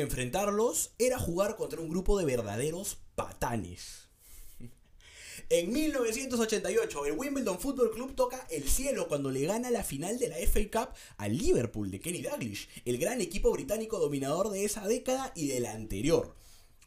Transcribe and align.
Enfrentarlos 0.00 0.92
era 0.98 1.18
jugar 1.18 1.56
contra 1.56 1.80
un 1.80 1.88
grupo 1.88 2.18
de 2.18 2.24
verdaderos 2.24 2.98
patanes. 3.14 4.08
En 5.48 5.72
1988, 5.72 7.06
el 7.06 7.18
Wimbledon 7.18 7.58
Football 7.58 7.90
Club 7.90 8.14
toca 8.14 8.46
el 8.50 8.68
cielo 8.68 9.08
cuando 9.08 9.32
le 9.32 9.46
gana 9.46 9.70
la 9.70 9.82
final 9.82 10.18
de 10.18 10.28
la 10.28 10.36
FA 10.36 10.60
Cup 10.70 10.94
al 11.16 11.36
Liverpool 11.36 11.90
de 11.90 11.98
Kenny 11.98 12.22
Dalglish, 12.22 12.68
el 12.84 12.98
gran 12.98 13.20
equipo 13.20 13.50
británico 13.50 13.98
dominador 13.98 14.50
de 14.50 14.64
esa 14.64 14.86
década 14.86 15.32
y 15.34 15.48
de 15.48 15.58
la 15.58 15.72
anterior. 15.72 16.36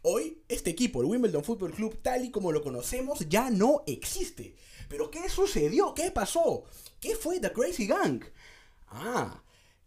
Hoy, 0.02 0.42
este 0.48 0.70
equipo, 0.70 1.02
el 1.02 1.08
Wimbledon 1.08 1.44
Football 1.44 1.74
Club, 1.74 2.00
tal 2.02 2.24
y 2.24 2.32
como 2.32 2.52
lo 2.54 2.62
conocemos, 2.62 3.28
ya 3.28 3.50
no 3.50 3.84
existe. 3.86 4.56
¿Pero 4.88 5.12
qué 5.12 5.28
sucedió? 5.30 5.94
¿Qué 5.94 6.12
pasó? 6.12 6.64
¿Qué 7.00 7.16
fue 7.16 7.40
The 7.40 7.52
Crazy 7.52 7.88
Gang? 7.88 8.24
Ah, 8.88 9.44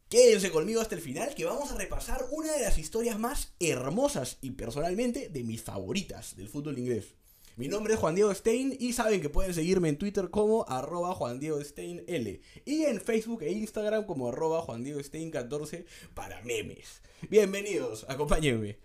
quédense 0.09 0.51
conmigo 0.51 0.81
hasta 0.81 0.95
el 0.95 1.01
final 1.01 1.35
que 1.35 1.45
vamos 1.45 1.71
a 1.71 1.77
repasar 1.77 2.27
una 2.31 2.53
de 2.53 2.63
las 2.63 2.79
historias 2.79 3.19
más 3.19 3.55
hermosas 3.61 4.39
y 4.41 4.53
personalmente 4.53 5.29
de 5.29 5.45
mis 5.45 5.63
favoritas 5.63 6.37
del 6.37 6.49
fútbol 6.49 6.79
inglés. 6.79 7.15
Mi 7.57 7.69
nombre 7.69 7.95
es 7.95 8.01
Juan 8.01 8.15
Diego 8.15 8.35
Stein 8.35 8.77
y 8.79 8.93
saben 8.93 9.23
que 9.23 9.31
pueden 9.31 9.55
seguirme 9.55 9.89
en 9.89 9.97
Twitter 9.97 10.29
como 10.29 10.69
arroba 10.69 11.15
Juan 11.15 11.41
Diego 11.41 11.63
Stein 11.65 12.05
L 12.07 12.41
y 12.67 12.85
en 12.85 13.01
Facebook 13.01 13.43
e 13.43 13.53
Instagram 13.53 14.05
como 14.05 14.29
arroba 14.29 14.61
Juan 14.61 14.85
Diego 14.85 15.03
Stein 15.03 15.31
14 15.31 15.87
para 16.15 16.43
memes. 16.43 17.01
Bienvenidos, 17.31 18.05
acompáñenme. 18.09 18.79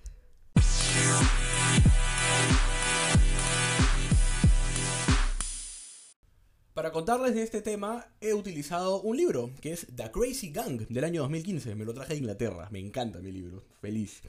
Para 6.74 6.94
contarles 6.94 7.36
de 7.36 7.44
este 7.44 7.62
tema 7.62 8.08
he 8.22 8.34
utilizado 8.34 9.02
un 9.02 9.18
libro 9.18 9.52
que 9.60 9.74
es 9.74 9.88
The 9.94 10.10
Crazy 10.10 10.52
Gang 10.52 10.88
del 10.88 11.04
año 11.04 11.22
2015. 11.24 11.76
Me 11.76 11.84
lo 11.84 11.94
traje 11.94 12.14
de 12.14 12.20
Inglaterra. 12.20 12.70
Me 12.72 12.80
encanta 12.80 13.20
mi 13.20 13.30
libro. 13.30 13.66
Feliz. 13.82 14.22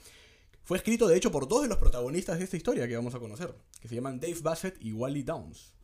Fue 0.65 0.77
escrito 0.77 1.07
de 1.07 1.17
hecho 1.17 1.31
por 1.31 1.47
dos 1.47 1.63
de 1.63 1.69
los 1.69 1.79
protagonistas 1.79 2.39
de 2.39 2.45
esta 2.45 2.57
historia 2.57 2.89
que 2.89 2.97
vamos 2.97 3.15
a 3.15 3.21
conocer, 3.21 3.55
que 3.81 3.87
se 3.87 3.95
llaman 3.95 4.19
Dave 4.19 4.41
Bassett 4.43 4.77
y 4.81 4.93
Wally 4.93 5.23
Downs. 5.23 5.77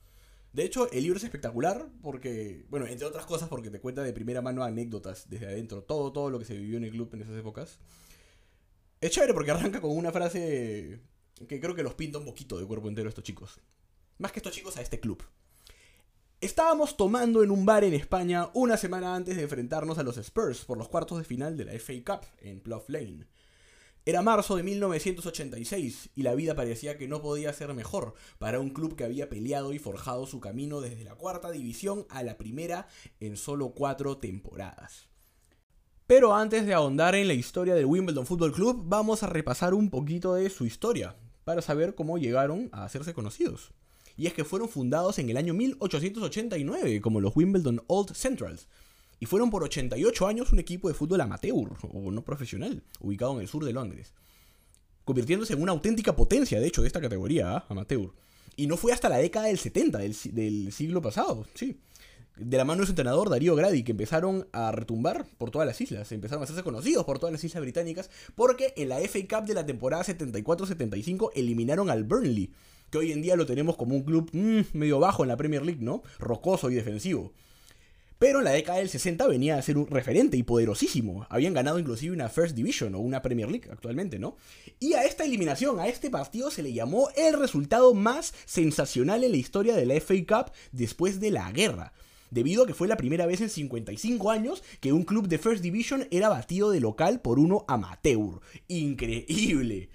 De 0.52 0.64
hecho, 0.64 0.90
el 0.90 1.04
libro 1.04 1.18
es 1.18 1.24
espectacular 1.24 1.88
porque, 2.02 2.66
bueno, 2.70 2.88
entre 2.88 3.06
otras 3.06 3.24
cosas 3.24 3.48
porque 3.48 3.70
te 3.70 3.80
cuenta 3.80 4.02
de 4.02 4.12
primera 4.12 4.42
mano 4.42 4.64
anécdotas 4.64 5.30
desde 5.30 5.46
adentro, 5.46 5.84
todo, 5.84 6.10
todo 6.10 6.28
lo 6.28 6.40
que 6.40 6.44
se 6.44 6.56
vivió 6.56 6.78
en 6.78 6.84
el 6.84 6.90
club 6.90 7.08
en 7.12 7.22
esas 7.22 7.36
épocas. 7.36 7.78
Es 9.00 9.12
chévere 9.12 9.32
porque 9.32 9.52
arranca 9.52 9.80
con 9.80 9.96
una 9.96 10.10
frase 10.10 10.98
que 11.46 11.60
creo 11.60 11.76
que 11.76 11.84
los 11.84 11.94
pinta 11.94 12.18
un 12.18 12.24
poquito 12.24 12.58
de 12.58 12.66
cuerpo 12.66 12.88
entero 12.88 13.06
a 13.06 13.10
estos 13.10 13.22
chicos. 13.22 13.60
Más 14.18 14.32
que 14.32 14.40
estos 14.40 14.52
chicos 14.52 14.76
a 14.76 14.82
este 14.82 14.98
club. 14.98 15.22
Estábamos 16.40 16.96
tomando 16.96 17.42
en 17.42 17.50
un 17.50 17.66
bar 17.66 17.82
en 17.82 17.94
España 17.94 18.48
una 18.54 18.76
semana 18.76 19.16
antes 19.16 19.34
de 19.34 19.42
enfrentarnos 19.42 19.98
a 19.98 20.04
los 20.04 20.18
Spurs 20.18 20.64
por 20.64 20.78
los 20.78 20.88
cuartos 20.88 21.18
de 21.18 21.24
final 21.24 21.56
de 21.56 21.64
la 21.64 21.72
FA 21.72 21.94
Cup 22.06 22.26
en 22.40 22.60
Plough 22.60 22.84
Lane. 22.86 23.26
Era 24.06 24.22
marzo 24.22 24.54
de 24.54 24.62
1986 24.62 26.10
y 26.14 26.22
la 26.22 26.36
vida 26.36 26.54
parecía 26.54 26.96
que 26.96 27.08
no 27.08 27.20
podía 27.22 27.52
ser 27.52 27.74
mejor 27.74 28.14
para 28.38 28.60
un 28.60 28.70
club 28.70 28.94
que 28.94 29.02
había 29.02 29.28
peleado 29.28 29.72
y 29.72 29.80
forjado 29.80 30.28
su 30.28 30.38
camino 30.38 30.80
desde 30.80 31.02
la 31.02 31.16
cuarta 31.16 31.50
división 31.50 32.06
a 32.08 32.22
la 32.22 32.38
primera 32.38 32.86
en 33.18 33.36
solo 33.36 33.70
cuatro 33.70 34.18
temporadas. 34.18 35.08
Pero 36.06 36.36
antes 36.36 36.66
de 36.66 36.72
ahondar 36.72 37.16
en 37.16 37.26
la 37.26 37.34
historia 37.34 37.74
del 37.74 37.86
Wimbledon 37.86 38.26
Football 38.26 38.52
Club, 38.52 38.84
vamos 38.86 39.24
a 39.24 39.26
repasar 39.26 39.74
un 39.74 39.90
poquito 39.90 40.34
de 40.34 40.48
su 40.50 40.66
historia 40.66 41.16
para 41.42 41.62
saber 41.62 41.96
cómo 41.96 42.16
llegaron 42.16 42.68
a 42.70 42.84
hacerse 42.84 43.12
conocidos. 43.12 43.72
Y 44.18 44.26
es 44.26 44.34
que 44.34 44.44
fueron 44.44 44.68
fundados 44.68 45.18
en 45.20 45.30
el 45.30 45.36
año 45.36 45.54
1889 45.54 47.00
como 47.00 47.20
los 47.20 47.34
Wimbledon 47.36 47.82
Old 47.86 48.14
Centrals, 48.14 48.66
y 49.20 49.26
fueron 49.26 49.48
por 49.48 49.62
88 49.62 50.26
años 50.26 50.52
un 50.52 50.58
equipo 50.58 50.88
de 50.88 50.94
fútbol 50.94 51.20
amateur, 51.20 51.72
o 51.82 52.10
no 52.10 52.24
profesional, 52.24 52.82
ubicado 53.00 53.34
en 53.34 53.40
el 53.40 53.48
sur 53.48 53.64
de 53.64 53.72
Londres, 53.72 54.12
convirtiéndose 55.04 55.54
en 55.54 55.62
una 55.62 55.72
auténtica 55.72 56.16
potencia, 56.16 56.60
de 56.60 56.66
hecho, 56.66 56.82
de 56.82 56.88
esta 56.88 57.00
categoría, 57.00 57.56
¿ah? 57.56 57.66
amateur. 57.68 58.10
Y 58.56 58.66
no 58.66 58.76
fue 58.76 58.92
hasta 58.92 59.08
la 59.08 59.18
década 59.18 59.46
del 59.46 59.58
70 59.58 59.98
del, 59.98 60.72
siglo 60.72 61.00
pasado, 61.00 61.46
sí. 61.54 61.80
De 62.36 62.56
la 62.56 62.64
mano 62.64 62.80
de 62.80 62.86
su 62.86 62.92
entrenador 62.92 63.30
Darío 63.30 63.54
Grady, 63.54 63.84
que 63.84 63.92
empezaron 63.92 64.48
a 64.52 64.72
retumbar 64.72 65.26
por 65.38 65.50
todas 65.50 65.66
las 65.66 65.80
islas, 65.80 66.10
empezaron 66.10 66.42
a 66.42 66.44
hacerse 66.44 66.62
conocidos 66.64 67.04
por 67.04 67.20
todas 67.20 67.32
las 67.32 67.42
islas 67.42 67.62
británicas, 67.62 68.10
porque 68.34 68.74
en 68.76 68.88
la 68.88 68.98
FA 68.98 69.20
Cup 69.28 69.46
de 69.46 69.54
la 69.54 69.66
temporada 69.66 70.04
74-75 70.04 71.30
eliminaron 71.34 71.90
al 71.90 72.04
Burnley, 72.04 72.52
que 72.90 72.98
hoy 72.98 73.12
en 73.12 73.22
día 73.22 73.36
lo 73.36 73.46
tenemos 73.46 73.76
como 73.76 73.94
un 73.94 74.02
club 74.02 74.30
mm, 74.32 74.76
medio 74.76 74.98
bajo 74.98 75.22
en 75.22 75.28
la 75.28 75.36
Premier 75.36 75.64
League, 75.64 75.82
¿no? 75.82 76.02
Rocoso 76.18 76.70
y 76.70 76.74
defensivo. 76.74 77.32
Pero 78.18 78.40
en 78.40 78.44
la 78.46 78.50
década 78.50 78.78
del 78.78 78.88
60 78.88 79.28
venía 79.28 79.56
a 79.56 79.62
ser 79.62 79.78
un 79.78 79.86
referente 79.86 80.36
y 80.36 80.42
poderosísimo. 80.42 81.26
Habían 81.30 81.54
ganado 81.54 81.78
inclusive 81.78 82.12
una 82.12 82.28
First 82.28 82.56
Division 82.56 82.96
o 82.96 82.98
una 82.98 83.22
Premier 83.22 83.48
League 83.48 83.68
actualmente, 83.70 84.18
¿no? 84.18 84.36
Y 84.80 84.94
a 84.94 85.04
esta 85.04 85.24
eliminación, 85.24 85.78
a 85.78 85.86
este 85.86 86.10
partido 86.10 86.50
se 86.50 86.64
le 86.64 86.72
llamó 86.72 87.10
el 87.16 87.38
resultado 87.38 87.94
más 87.94 88.34
sensacional 88.44 89.22
en 89.22 89.30
la 89.30 89.36
historia 89.36 89.76
de 89.76 89.86
la 89.86 89.94
FA 90.00 90.14
Cup 90.26 90.52
después 90.72 91.20
de 91.20 91.30
la 91.30 91.52
guerra. 91.52 91.92
Debido 92.30 92.64
a 92.64 92.66
que 92.66 92.74
fue 92.74 92.88
la 92.88 92.96
primera 92.96 93.24
vez 93.24 93.40
en 93.40 93.50
55 93.50 94.30
años 94.30 94.64
que 94.80 94.92
un 94.92 95.04
club 95.04 95.28
de 95.28 95.38
First 95.38 95.62
Division 95.62 96.08
era 96.10 96.28
batido 96.28 96.70
de 96.70 96.80
local 96.80 97.20
por 97.20 97.38
uno 97.38 97.64
amateur. 97.68 98.40
Increíble. 98.66 99.90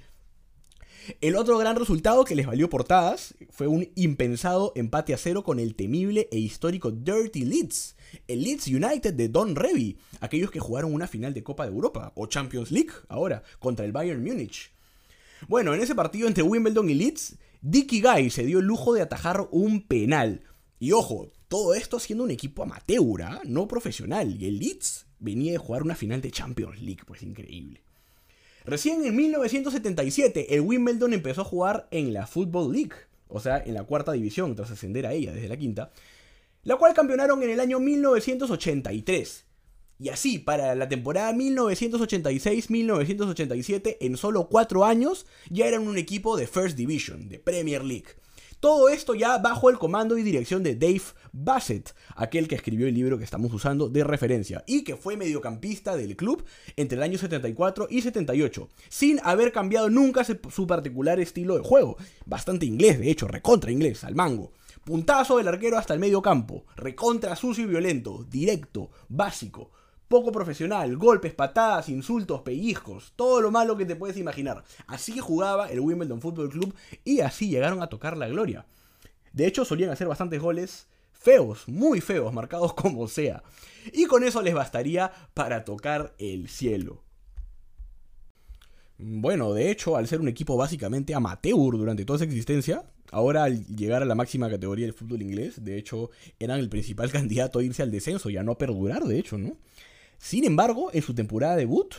El 1.19 1.35
otro 1.35 1.57
gran 1.57 1.75
resultado 1.75 2.23
que 2.23 2.35
les 2.35 2.47
valió 2.47 2.69
portadas 2.69 3.35
fue 3.49 3.67
un 3.67 3.89
impensado 3.95 4.71
empate 4.75 5.13
a 5.13 5.17
cero 5.17 5.43
con 5.43 5.59
el 5.59 5.75
temible 5.75 6.29
e 6.31 6.39
histórico 6.39 6.91
Dirty 6.91 7.43
Leeds, 7.43 7.95
el 8.27 8.43
Leeds 8.43 8.67
United 8.67 9.13
de 9.13 9.27
Don 9.27 9.55
Revy, 9.55 9.97
aquellos 10.21 10.51
que 10.51 10.59
jugaron 10.59 10.93
una 10.93 11.07
final 11.07 11.33
de 11.33 11.43
Copa 11.43 11.65
de 11.65 11.73
Europa 11.73 12.13
o 12.15 12.27
Champions 12.27 12.71
League 12.71 12.91
ahora 13.09 13.43
contra 13.59 13.85
el 13.85 13.91
Bayern 13.91 14.23
Múnich. 14.23 14.71
Bueno, 15.47 15.73
en 15.73 15.81
ese 15.81 15.95
partido 15.95 16.27
entre 16.27 16.43
Wimbledon 16.43 16.89
y 16.89 16.93
Leeds, 16.93 17.37
Dicky 17.61 18.01
Guy 18.01 18.29
se 18.29 18.45
dio 18.45 18.59
el 18.59 18.65
lujo 18.65 18.93
de 18.93 19.01
atajar 19.01 19.47
un 19.51 19.81
penal. 19.81 20.43
Y 20.79 20.93
ojo, 20.93 21.31
todo 21.49 21.73
esto 21.73 21.99
siendo 21.99 22.23
un 22.23 22.31
equipo 22.31 22.63
amateur, 22.63 23.23
¿ah? 23.23 23.41
no 23.43 23.67
profesional, 23.67 24.41
y 24.41 24.45
el 24.45 24.59
Leeds 24.59 25.05
venía 25.19 25.51
de 25.51 25.57
jugar 25.57 25.83
una 25.83 25.95
final 25.95 26.21
de 26.21 26.31
Champions 26.31 26.81
League, 26.81 27.03
pues 27.05 27.23
increíble. 27.23 27.83
Recién 28.65 29.03
en 29.03 29.15
1977 29.15 30.55
el 30.55 30.61
Wimbledon 30.61 31.13
empezó 31.13 31.41
a 31.41 31.45
jugar 31.45 31.87
en 31.91 32.13
la 32.13 32.27
Football 32.27 32.71
League, 32.71 32.93
o 33.27 33.39
sea, 33.39 33.57
en 33.57 33.73
la 33.73 33.83
cuarta 33.83 34.13
división, 34.13 34.55
tras 34.55 34.71
ascender 34.71 35.05
a 35.05 35.13
ella 35.13 35.33
desde 35.33 35.49
la 35.49 35.57
quinta, 35.57 35.91
la 36.63 36.77
cual 36.77 36.93
campeonaron 36.93 37.43
en 37.43 37.49
el 37.49 37.59
año 37.59 37.79
1983. 37.79 39.45
Y 39.99 40.09
así, 40.09 40.39
para 40.39 40.73
la 40.75 40.89
temporada 40.89 41.33
1986-1987, 41.33 43.97
en 43.99 44.17
solo 44.17 44.47
cuatro 44.49 44.85
años, 44.85 45.25
ya 45.49 45.67
eran 45.67 45.87
un 45.87 45.97
equipo 45.97 46.37
de 46.37 46.47
First 46.47 46.77
Division, 46.77 47.29
de 47.29 47.39
Premier 47.39 47.83
League. 47.83 48.07
Todo 48.63 48.87
esto 48.87 49.13
ya 49.13 49.39
bajo 49.39 49.69
el 49.69 49.77
comando 49.77 50.17
y 50.17 50.23
dirección 50.23 50.63
de 50.63 50.77
Dave 50.77 51.01
Bassett, 51.33 51.93
aquel 52.15 52.47
que 52.47 52.55
escribió 52.55 52.87
el 52.87 52.93
libro 52.93 53.17
que 53.17 53.25
estamos 53.25 53.51
usando 53.51 53.89
de 53.89 54.05
referencia 54.05 54.63
y 54.65 54.85
que 54.85 54.95
fue 54.95 55.17
mediocampista 55.17 55.97
del 55.97 56.15
club 56.15 56.45
entre 56.77 56.95
el 56.95 57.03
año 57.03 57.17
74 57.17 57.87
y 57.89 58.01
78, 58.01 58.69
sin 58.87 59.19
haber 59.25 59.51
cambiado 59.51 59.89
nunca 59.89 60.23
su 60.23 60.65
particular 60.65 61.19
estilo 61.19 61.55
de 61.57 61.61
juego, 61.61 61.97
bastante 62.25 62.65
inglés 62.65 62.99
de 62.99 63.11
hecho, 63.11 63.27
recontra 63.27 63.69
inglés, 63.69 64.05
al 64.05 64.15
mango. 64.15 64.53
Puntazo 64.85 65.35
del 65.35 65.49
arquero 65.49 65.77
hasta 65.77 65.93
el 65.93 65.99
medio 65.99 66.21
campo, 66.21 66.63
recontra 66.77 67.35
sucio 67.35 67.65
y 67.65 67.67
violento, 67.67 68.25
directo, 68.29 68.91
básico, 69.09 69.71
poco 70.13 70.31
profesional, 70.31 70.95
golpes, 70.95 71.33
patadas, 71.33 71.89
insultos, 71.89 72.43
pellizcos, 72.43 73.13
todo 73.15 73.41
lo 73.41 73.49
malo 73.49 73.75
que 73.75 73.87
te 73.87 73.95
puedes 73.95 74.15
imaginar. 74.15 74.63
Así 74.85 75.17
jugaba 75.17 75.71
el 75.71 75.79
Wimbledon 75.79 76.21
Football 76.21 76.51
Club 76.51 76.75
y 77.03 77.21
así 77.21 77.49
llegaron 77.49 77.81
a 77.81 77.87
tocar 77.87 78.15
la 78.15 78.27
gloria. 78.27 78.67
De 79.31 79.47
hecho, 79.47 79.65
solían 79.65 79.89
hacer 79.89 80.07
bastantes 80.07 80.39
goles 80.39 80.87
feos, 81.13 81.67
muy 81.67 81.99
feos, 81.99 82.31
marcados 82.31 82.73
como 82.75 83.07
sea. 83.07 83.41
Y 83.91 84.05
con 84.05 84.23
eso 84.23 84.43
les 84.43 84.53
bastaría 84.53 85.11
para 85.33 85.65
tocar 85.65 86.13
el 86.19 86.47
cielo. 86.47 87.01
Bueno, 88.99 89.51
de 89.51 89.71
hecho, 89.71 89.97
al 89.97 90.07
ser 90.07 90.21
un 90.21 90.27
equipo 90.27 90.55
básicamente 90.55 91.15
amateur 91.15 91.75
durante 91.75 92.05
toda 92.05 92.19
su 92.19 92.25
existencia, 92.25 92.83
ahora 93.09 93.45
al 93.45 93.65
llegar 93.65 94.03
a 94.03 94.05
la 94.05 94.13
máxima 94.13 94.47
categoría 94.47 94.85
del 94.85 94.93
fútbol 94.93 95.23
inglés, 95.23 95.63
de 95.65 95.75
hecho, 95.79 96.11
eran 96.37 96.59
el 96.59 96.69
principal 96.69 97.11
candidato 97.11 97.57
a 97.57 97.63
irse 97.63 97.81
al 97.81 97.89
descenso 97.89 98.29
y 98.29 98.37
a 98.37 98.43
no 98.43 98.59
perdurar, 98.59 99.05
de 99.05 99.17
hecho, 99.17 99.39
¿no? 99.39 99.57
Sin 100.17 100.45
embargo, 100.45 100.89
en 100.93 101.01
su 101.01 101.13
temporada 101.13 101.55
debut 101.55 101.95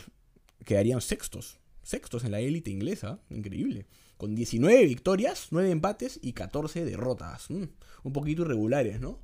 quedarían 0.65 1.01
sextos. 1.01 1.59
Sextos 1.83 2.23
en 2.23 2.31
la 2.31 2.39
élite 2.39 2.71
inglesa. 2.71 3.19
Increíble. 3.29 3.85
Con 4.17 4.35
19 4.35 4.85
victorias, 4.85 5.47
9 5.51 5.69
empates 5.69 6.19
y 6.21 6.33
14 6.33 6.85
derrotas. 6.85 7.49
Mm, 7.49 7.65
un 8.03 8.13
poquito 8.13 8.41
irregulares, 8.43 8.99
¿no? 8.99 9.19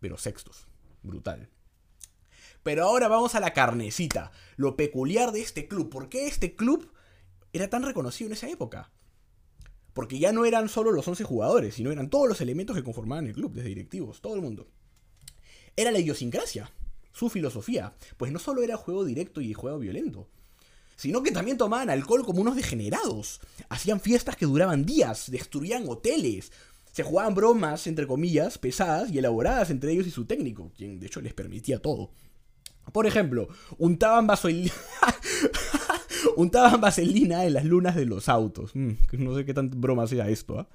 Pero 0.00 0.18
sextos. 0.18 0.66
Brutal. 1.02 1.48
Pero 2.62 2.84
ahora 2.84 3.08
vamos 3.08 3.34
a 3.34 3.40
la 3.40 3.52
carnecita. 3.52 4.32
Lo 4.56 4.76
peculiar 4.76 5.32
de 5.32 5.40
este 5.40 5.68
club. 5.68 5.88
¿Por 5.88 6.08
qué 6.08 6.26
este 6.26 6.54
club 6.54 6.90
era 7.52 7.70
tan 7.70 7.84
reconocido 7.84 8.28
en 8.28 8.34
esa 8.34 8.48
época? 8.50 8.90
Porque 9.94 10.18
ya 10.18 10.32
no 10.32 10.44
eran 10.44 10.68
solo 10.68 10.92
los 10.92 11.08
11 11.08 11.24
jugadores, 11.24 11.76
sino 11.76 11.90
eran 11.90 12.10
todos 12.10 12.28
los 12.28 12.40
elementos 12.42 12.76
que 12.76 12.84
conformaban 12.84 13.28
el 13.28 13.32
club, 13.32 13.54
desde 13.54 13.70
directivos, 13.70 14.20
todo 14.20 14.34
el 14.34 14.42
mundo. 14.42 14.68
Era 15.74 15.90
la 15.90 16.00
idiosincrasia 16.00 16.70
su 17.16 17.30
filosofía, 17.30 17.94
pues 18.18 18.30
no 18.30 18.38
solo 18.38 18.62
era 18.62 18.76
juego 18.76 19.02
directo 19.02 19.40
y 19.40 19.54
juego 19.54 19.78
violento, 19.78 20.28
sino 20.96 21.22
que 21.22 21.30
también 21.30 21.56
tomaban 21.56 21.88
alcohol 21.88 22.26
como 22.26 22.42
unos 22.42 22.56
degenerados. 22.56 23.40
Hacían 23.70 24.00
fiestas 24.00 24.36
que 24.36 24.44
duraban 24.44 24.84
días, 24.84 25.30
destruían 25.30 25.88
hoteles, 25.88 26.52
se 26.92 27.02
jugaban 27.02 27.34
bromas, 27.34 27.86
entre 27.86 28.06
comillas, 28.06 28.58
pesadas 28.58 29.10
y 29.10 29.18
elaboradas 29.18 29.70
entre 29.70 29.92
ellos 29.92 30.06
y 30.06 30.10
su 30.10 30.26
técnico, 30.26 30.72
quien 30.76 31.00
de 31.00 31.06
hecho 31.06 31.22
les 31.22 31.32
permitía 31.32 31.80
todo. 31.80 32.10
Por 32.92 33.06
ejemplo, 33.06 33.48
untaban 33.78 34.26
vaselina, 34.26 34.72
untaban 36.36 36.82
vaselina 36.82 37.46
en 37.46 37.54
las 37.54 37.64
lunas 37.64 37.96
de 37.96 38.04
los 38.04 38.28
autos. 38.28 38.72
Mm, 38.74 38.92
no 39.12 39.34
sé 39.34 39.46
qué 39.46 39.54
tan 39.54 39.70
broma 39.70 40.06
sea 40.06 40.28
esto. 40.28 40.58
¿ah? 40.58 40.68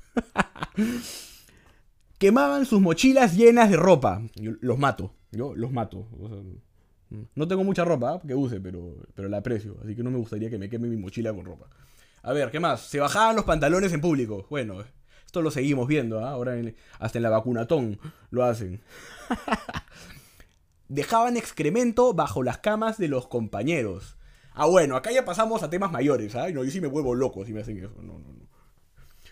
Quemaban 2.22 2.68
sus 2.68 2.80
mochilas 2.80 3.36
llenas 3.36 3.72
de 3.72 3.78
ropa. 3.78 4.22
Los 4.36 4.78
mato. 4.78 5.16
Yo 5.32 5.56
los 5.56 5.72
mato. 5.72 6.08
No 7.34 7.48
tengo 7.48 7.64
mucha 7.64 7.84
ropa 7.84 8.22
que 8.22 8.36
use, 8.36 8.62
pero, 8.62 8.94
pero 9.16 9.28
la 9.28 9.38
aprecio. 9.38 9.78
Así 9.84 9.96
que 9.96 10.04
no 10.04 10.12
me 10.12 10.20
gustaría 10.20 10.48
que 10.48 10.60
me 10.60 10.70
queme 10.70 10.88
mi 10.88 10.98
mochila 10.98 11.34
con 11.34 11.46
ropa. 11.46 11.66
A 12.22 12.32
ver, 12.32 12.52
¿qué 12.52 12.60
más? 12.60 12.82
Se 12.82 13.00
bajaban 13.00 13.36
los 13.36 13.46
pantalones 13.46 13.92
en 13.92 14.02
público. 14.02 14.46
Bueno, 14.52 14.84
esto 15.26 15.42
lo 15.42 15.50
seguimos 15.50 15.88
viendo, 15.88 16.24
¿ah? 16.24 16.30
ahora 16.30 16.54
hasta 17.00 17.18
en 17.18 17.24
la 17.24 17.32
vacunatón 17.32 17.98
lo 18.30 18.44
hacen. 18.44 18.84
Dejaban 20.90 21.38
excremento 21.38 22.14
bajo 22.14 22.44
las 22.44 22.60
camas 22.60 23.00
de 23.00 23.08
los 23.08 23.26
compañeros. 23.26 24.16
Ah, 24.54 24.68
bueno, 24.68 24.96
acá 24.96 25.12
ya 25.12 25.26
pasamos 25.26 25.64
a 25.64 25.72
temas 25.72 25.92
mayores, 25.92 26.36
¿ah? 26.36 26.52
No, 26.52 26.64
yo 26.64 26.70
sí 26.70 26.82
me 26.82 26.88
vuelvo 26.88 27.16
loco 27.16 27.44
si 27.46 27.52
me 27.52 27.62
hacen 27.62 27.80
eso. 27.80 27.96
No, 28.00 28.20
no, 28.20 28.32
no. 28.32 28.48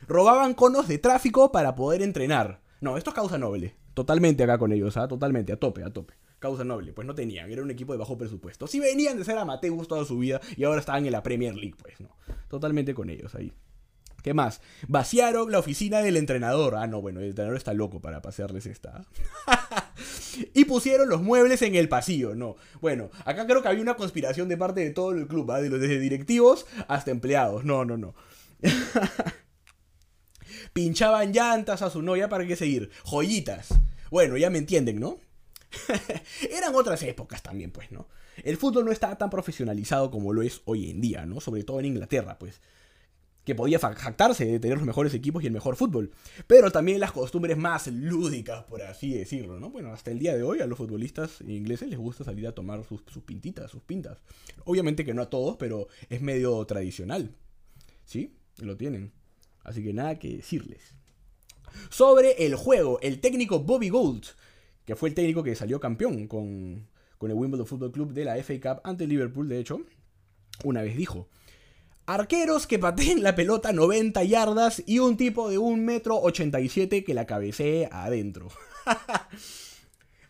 Robaban 0.08 0.56
conos 0.56 0.88
de 0.88 0.98
tráfico 0.98 1.52
para 1.52 1.76
poder 1.76 2.02
entrenar. 2.02 2.68
No, 2.82 2.98
esto 2.98 3.10
es 3.10 3.16
causa 3.16 3.38
noble. 3.38 3.76
Totalmente 3.94 4.44
acá 4.44 4.58
con 4.58 4.72
ellos, 4.72 4.96
¿ah? 4.98 5.08
Totalmente, 5.08 5.52
a 5.52 5.58
tope, 5.58 5.84
a 5.84 5.92
tope. 5.92 6.14
Causa 6.40 6.64
noble, 6.64 6.94
pues 6.94 7.06
no 7.06 7.14
tenían, 7.14 7.52
era 7.52 7.62
un 7.62 7.72
equipo 7.72 7.92
de 7.92 8.00
bajo 8.00 8.18
presupuesto. 8.18 8.66
Sí 8.66 8.80
venían 8.80 9.18
de 9.18 9.26
ser 9.26 9.38
amateurs 9.38 9.88
toda 9.90 10.06
su 10.06 10.18
vida 10.18 10.40
y 10.56 10.64
ahora 10.64 10.80
estaban 10.80 11.06
en 11.06 11.12
la 11.12 11.22
Premier 11.22 11.54
League, 11.54 11.76
pues, 11.82 12.00
¿no? 12.00 12.16
Totalmente 12.48 12.94
con 12.94 13.10
ellos 13.10 13.36
ahí. 13.36 13.52
¿Qué 14.24 14.34
más? 14.34 14.62
Vaciaron 14.88 15.52
la 15.52 15.60
oficina 15.60 16.00
del 16.00 16.18
entrenador. 16.18 16.76
Ah, 16.76 16.88
no, 16.88 17.02
bueno, 17.02 17.20
el 17.20 17.28
entrenador 17.28 17.58
está 17.58 17.74
loco 17.74 18.02
para 18.02 18.22
pasearles 18.22 18.66
esta. 18.66 19.06
y 20.54 20.66
pusieron 20.66 21.10
los 21.10 21.22
muebles 21.22 21.62
en 21.62 21.76
el 21.76 21.90
pasillo, 21.90 22.36
no. 22.36 22.56
Bueno, 22.82 23.10
acá 23.26 23.46
creo 23.46 23.62
que 23.62 23.70
había 23.70 23.82
una 23.82 23.96
conspiración 23.96 24.50
de 24.50 24.58
parte 24.58 24.82
de 24.82 24.92
todo 24.92 25.12
el 25.12 25.28
club, 25.28 25.50
¿ah? 25.52 25.62
desde 25.62 26.00
directivos 26.00 26.66
hasta 26.88 27.12
empleados. 27.12 27.64
No, 27.64 27.86
no, 27.86 27.98
no. 27.98 28.14
Pinchaban 30.74 31.34
llantas 31.34 31.82
a 31.82 31.90
su 31.90 32.02
novia 32.02 32.30
para 32.30 32.46
qué 32.46 32.56
seguir. 32.56 32.90
Joyitas. 33.06 33.70
Bueno, 34.10 34.38
ya 34.38 34.50
me 34.50 34.58
entienden, 34.58 35.00
¿no? 35.00 35.20
Eran 36.52 36.76
otras 36.76 37.04
épocas 37.04 37.44
también, 37.44 37.72
pues, 37.72 37.92
¿no? 37.92 38.08
El 38.44 38.58
fútbol 38.58 38.86
no 38.86 38.92
estaba 38.92 39.18
tan 39.18 39.30
profesionalizado 39.30 40.10
como 40.10 40.34
lo 40.34 40.42
es 40.42 40.62
hoy 40.66 40.90
en 40.90 41.02
día, 41.02 41.26
¿no? 41.26 41.40
Sobre 41.42 41.64
todo 41.64 41.80
en 41.80 41.86
Inglaterra, 41.86 42.38
pues 42.40 42.62
que 43.50 43.56
podía 43.56 43.80
jactarse 43.80 44.46
de 44.46 44.60
tener 44.60 44.78
los 44.78 44.86
mejores 44.86 45.12
equipos 45.16 45.44
y 45.44 45.48
el 45.48 45.54
mejor 45.54 45.76
fútbol, 45.76 46.12
pero 46.46 46.72
también 46.72 47.00
las 47.00 47.12
costumbres 47.12 47.58
más 47.58 47.88
lúdicas, 47.88 48.64
por 48.66 48.84
así 48.84 49.12
decirlo, 49.12 49.60
¿no? 49.60 49.72
Bueno, 49.72 49.92
hasta 49.92 50.12
el 50.12 50.20
día 50.20 50.36
de 50.36 50.44
hoy 50.44 50.60
a 50.60 50.68
los 50.68 50.78
futbolistas 50.78 51.42
ingleses 51.42 51.90
les 51.90 51.98
gusta 51.98 52.24
salir 52.24 52.46
a 52.46 52.52
tomar 52.52 52.84
sus, 52.84 53.02
pintitas, 53.24 53.72
sus 53.72 53.82
pintas. 53.82 54.20
Obviamente 54.66 55.04
que 55.04 55.16
no 55.16 55.24
a 55.24 55.32
todos, 55.32 55.58
pero 55.58 55.88
es 56.10 56.22
medio 56.22 56.64
tradicional, 56.66 57.34
¿sí? 58.06 58.36
Lo 58.58 58.78
tienen. 58.78 59.14
Así 59.64 59.84
que 59.84 59.94
nada 59.94 60.18
que 60.18 60.38
decirles. 60.38 60.96
Sobre 61.90 62.46
el 62.46 62.56
juego, 62.56 63.00
el 63.02 63.20
técnico 63.20 63.60
Bobby 63.60 63.90
Gould, 63.90 64.26
que 64.86 64.96
fue 64.96 65.10
el 65.10 65.16
técnico 65.16 65.44
que 65.44 65.56
salió 65.56 65.80
campeón 65.80 66.28
con, 66.28 66.88
con 67.18 67.30
el 67.30 67.38
Wimbledon 67.38 67.68
Football 67.68 67.92
Club 67.92 68.14
de 68.14 68.26
la 68.26 68.44
FA 68.44 68.60
Cup 68.60 68.82
ante 68.84 69.06
Liverpool, 69.06 69.48
de 69.48 69.60
hecho, 69.60 69.82
una 70.64 70.82
vez 70.82 70.98
dijo, 70.98 71.30
Arqueros 72.06 72.66
que 72.66 72.80
pateen 72.80 73.22
la 73.22 73.36
pelota 73.36 73.72
90 73.72 74.24
yardas 74.24 74.82
y 74.88 74.98
un 74.98 75.16
tipo 75.16 75.48
de 75.48 75.60
1 75.60 75.78
metro 75.84 76.20
87 76.20 77.04
que 77.04 77.14
la 77.14 77.28
cabecee 77.28 77.88
adentro. 77.92 78.48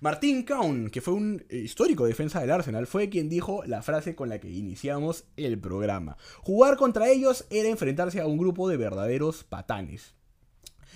Martín 0.01 0.43
Kaun, 0.43 0.89
que 0.89 1.01
fue 1.01 1.13
un 1.13 1.43
histórico 1.49 2.05
defensa 2.05 2.39
del 2.39 2.51
Arsenal, 2.51 2.87
fue 2.87 3.09
quien 3.09 3.27
dijo 3.27 3.63
la 3.65 3.81
frase 3.81 4.15
con 4.15 4.29
la 4.29 4.39
que 4.39 4.49
iniciamos 4.49 5.25
el 5.35 5.59
programa. 5.59 6.15
Jugar 6.37 6.77
contra 6.77 7.09
ellos 7.09 7.45
era 7.49 7.67
enfrentarse 7.67 8.21
a 8.21 8.25
un 8.25 8.37
grupo 8.37 8.69
de 8.69 8.77
verdaderos 8.77 9.43
patanes. 9.43 10.15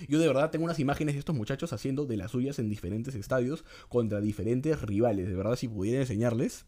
Yo 0.08 0.18
de 0.18 0.26
verdad 0.26 0.50
tengo 0.50 0.64
unas 0.64 0.78
imágenes 0.78 1.16
de 1.16 1.18
estos 1.18 1.36
muchachos 1.36 1.74
haciendo 1.74 2.06
de 2.06 2.16
las 2.16 2.30
suyas 2.30 2.58
en 2.58 2.70
diferentes 2.70 3.14
estadios 3.14 3.66
contra 3.90 4.22
diferentes 4.22 4.80
rivales. 4.80 5.28
De 5.28 5.34
verdad, 5.34 5.56
si 5.56 5.68
pudiera 5.68 6.00
enseñarles. 6.00 6.64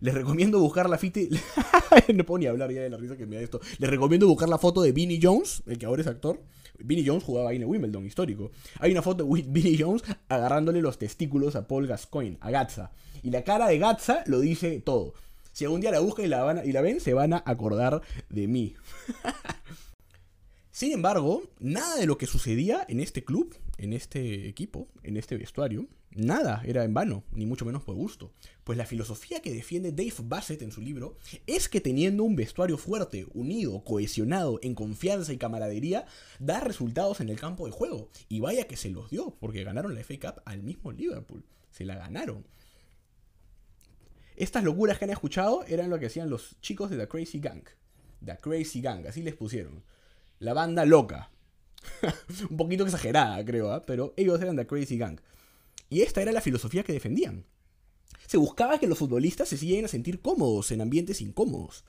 Les 0.00 0.12
recomiendo 0.12 0.60
buscar 0.60 0.90
la 0.90 0.98
no 2.14 2.26
puedo 2.26 2.38
ni 2.38 2.46
hablar 2.46 2.70
ya 2.70 2.82
de 2.82 2.90
la 2.90 2.98
risa 2.98 3.16
que 3.16 3.24
me 3.24 3.36
da 3.36 3.42
esto. 3.42 3.62
Les 3.78 3.88
recomiendo 3.88 4.26
buscar 4.26 4.50
la 4.50 4.58
foto 4.58 4.82
de 4.82 4.92
Vinnie 4.92 5.20
Jones, 5.22 5.62
el 5.64 5.78
que 5.78 5.86
ahora 5.86 6.02
es 6.02 6.06
actor. 6.06 6.42
Vinnie 6.84 7.06
Jones 7.06 7.24
jugaba 7.24 7.50
ahí 7.50 7.56
en 7.56 7.62
el 7.62 7.68
Wimbledon 7.68 8.06
histórico. 8.06 8.50
Hay 8.78 8.92
una 8.92 9.02
foto 9.02 9.24
de 9.24 9.42
Vinnie 9.46 9.78
Jones 9.78 10.02
agarrándole 10.28 10.80
los 10.80 10.98
testículos 10.98 11.56
a 11.56 11.66
Paul 11.66 11.86
Gascoigne, 11.86 12.38
a 12.40 12.50
Gatza. 12.50 12.92
Y 13.22 13.30
la 13.30 13.42
cara 13.42 13.68
de 13.68 13.78
Gatza 13.78 14.22
lo 14.26 14.40
dice 14.40 14.80
todo. 14.80 15.14
Si 15.52 15.64
algún 15.64 15.80
día 15.80 15.90
la 15.90 16.00
buscan 16.00 16.26
y 16.26 16.28
la, 16.28 16.42
van 16.42 16.60
y 16.66 16.72
la 16.72 16.82
ven, 16.82 17.00
se 17.00 17.14
van 17.14 17.32
a 17.32 17.42
acordar 17.46 18.02
de 18.28 18.46
mí. 18.46 18.74
Sin 20.70 20.92
embargo, 20.92 21.42
nada 21.58 21.96
de 21.96 22.04
lo 22.04 22.18
que 22.18 22.26
sucedía 22.26 22.84
en 22.88 23.00
este 23.00 23.24
club, 23.24 23.56
en 23.78 23.94
este 23.94 24.48
equipo, 24.48 24.88
en 25.02 25.16
este 25.16 25.38
vestuario, 25.38 25.86
nada 26.16 26.62
era 26.64 26.84
en 26.84 26.94
vano, 26.94 27.24
ni 27.32 27.46
mucho 27.46 27.64
menos 27.64 27.82
por 27.82 27.94
gusto. 27.94 28.32
Pues 28.64 28.76
la 28.78 28.86
filosofía 28.86 29.40
que 29.40 29.52
defiende 29.52 29.92
Dave 29.92 30.14
Bassett 30.24 30.62
en 30.62 30.72
su 30.72 30.80
libro 30.80 31.16
es 31.46 31.68
que 31.68 31.80
teniendo 31.80 32.24
un 32.24 32.36
vestuario 32.36 32.78
fuerte, 32.78 33.26
unido, 33.34 33.82
cohesionado, 33.84 34.58
en 34.62 34.74
confianza 34.74 35.32
y 35.32 35.38
camaradería, 35.38 36.06
da 36.38 36.60
resultados 36.60 37.20
en 37.20 37.28
el 37.28 37.38
campo 37.38 37.66
de 37.66 37.72
juego. 37.72 38.10
Y 38.28 38.40
vaya 38.40 38.66
que 38.66 38.76
se 38.76 38.90
los 38.90 39.10
dio, 39.10 39.36
porque 39.40 39.64
ganaron 39.64 39.94
la 39.94 40.02
FA 40.02 40.14
Cup 40.20 40.42
al 40.44 40.62
mismo 40.62 40.92
Liverpool. 40.92 41.44
Se 41.70 41.84
la 41.84 41.96
ganaron. 41.96 42.46
Estas 44.36 44.64
locuras 44.64 44.98
que 44.98 45.04
han 45.06 45.10
escuchado 45.10 45.64
eran 45.64 45.88
lo 45.88 45.98
que 45.98 46.06
hacían 46.06 46.28
los 46.28 46.60
chicos 46.60 46.90
de 46.90 46.98
The 46.98 47.08
Crazy 47.08 47.40
Gang. 47.40 47.64
The 48.24 48.36
Crazy 48.36 48.80
Gang, 48.80 49.06
así 49.06 49.22
les 49.22 49.34
pusieron 49.34 49.82
la 50.38 50.52
banda 50.52 50.84
loca. 50.84 51.30
un 52.50 52.56
poquito 52.56 52.84
exagerada, 52.84 53.44
creo, 53.44 53.72
¿ah? 53.72 53.84
pero 53.86 54.12
ellos 54.16 54.40
eran 54.40 54.56
The 54.56 54.66
Crazy 54.66 54.98
Gang. 54.98 55.20
Y 55.88 56.02
esta 56.02 56.22
era 56.22 56.32
la 56.32 56.40
filosofía 56.40 56.82
que 56.82 56.92
defendían. 56.92 57.44
Se 58.26 58.36
buscaba 58.36 58.78
que 58.78 58.86
los 58.86 58.98
futbolistas 58.98 59.48
se 59.48 59.56
siguieran 59.56 59.84
a 59.84 59.88
sentir 59.88 60.20
cómodos 60.20 60.72
en 60.72 60.80
ambientes 60.80 61.20
incómodos. 61.20 61.84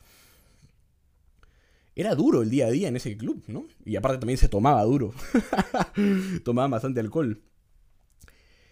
Era 1.95 2.13
duro 2.13 2.43
el 2.43 2.49
día 2.51 2.67
a 2.67 2.71
día 2.71 2.89
en 2.89 2.95
ese 2.95 3.17
club, 3.17 3.43
¿no? 3.47 3.67
Y 3.83 3.95
aparte 3.95 4.19
también 4.19 4.37
se 4.37 4.49
tomaba 4.49 4.83
duro. 4.83 5.15
Tomaban 6.43 6.69
bastante 6.69 6.99
alcohol. 6.99 7.41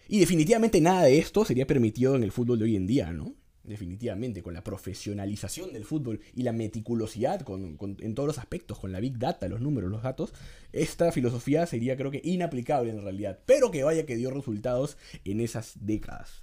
Y 0.08 0.20
definitivamente 0.20 0.80
nada 0.80 1.02
de 1.02 1.18
esto 1.18 1.44
sería 1.44 1.66
permitido 1.66 2.14
en 2.14 2.22
el 2.22 2.30
fútbol 2.30 2.58
de 2.60 2.66
hoy 2.66 2.76
en 2.76 2.86
día, 2.86 3.12
¿no? 3.12 3.34
Definitivamente, 3.66 4.42
con 4.42 4.54
la 4.54 4.64
profesionalización 4.64 5.72
del 5.72 5.84
fútbol 5.84 6.20
y 6.34 6.42
la 6.42 6.52
meticulosidad 6.52 7.44
en 7.46 8.14
todos 8.14 8.26
los 8.26 8.38
aspectos, 8.38 8.78
con 8.78 8.92
la 8.92 9.00
big 9.00 9.18
data, 9.18 9.48
los 9.48 9.60
números, 9.60 9.90
los 9.90 10.02
datos, 10.02 10.32
esta 10.72 11.12
filosofía 11.12 11.66
sería 11.66 11.96
creo 11.96 12.10
que 12.10 12.20
inaplicable 12.24 12.90
en 12.90 13.02
realidad, 13.02 13.40
pero 13.46 13.70
que 13.70 13.84
vaya 13.84 14.06
que 14.06 14.16
dio 14.16 14.30
resultados 14.30 14.96
en 15.24 15.40
esas 15.40 15.74
décadas. 15.80 16.42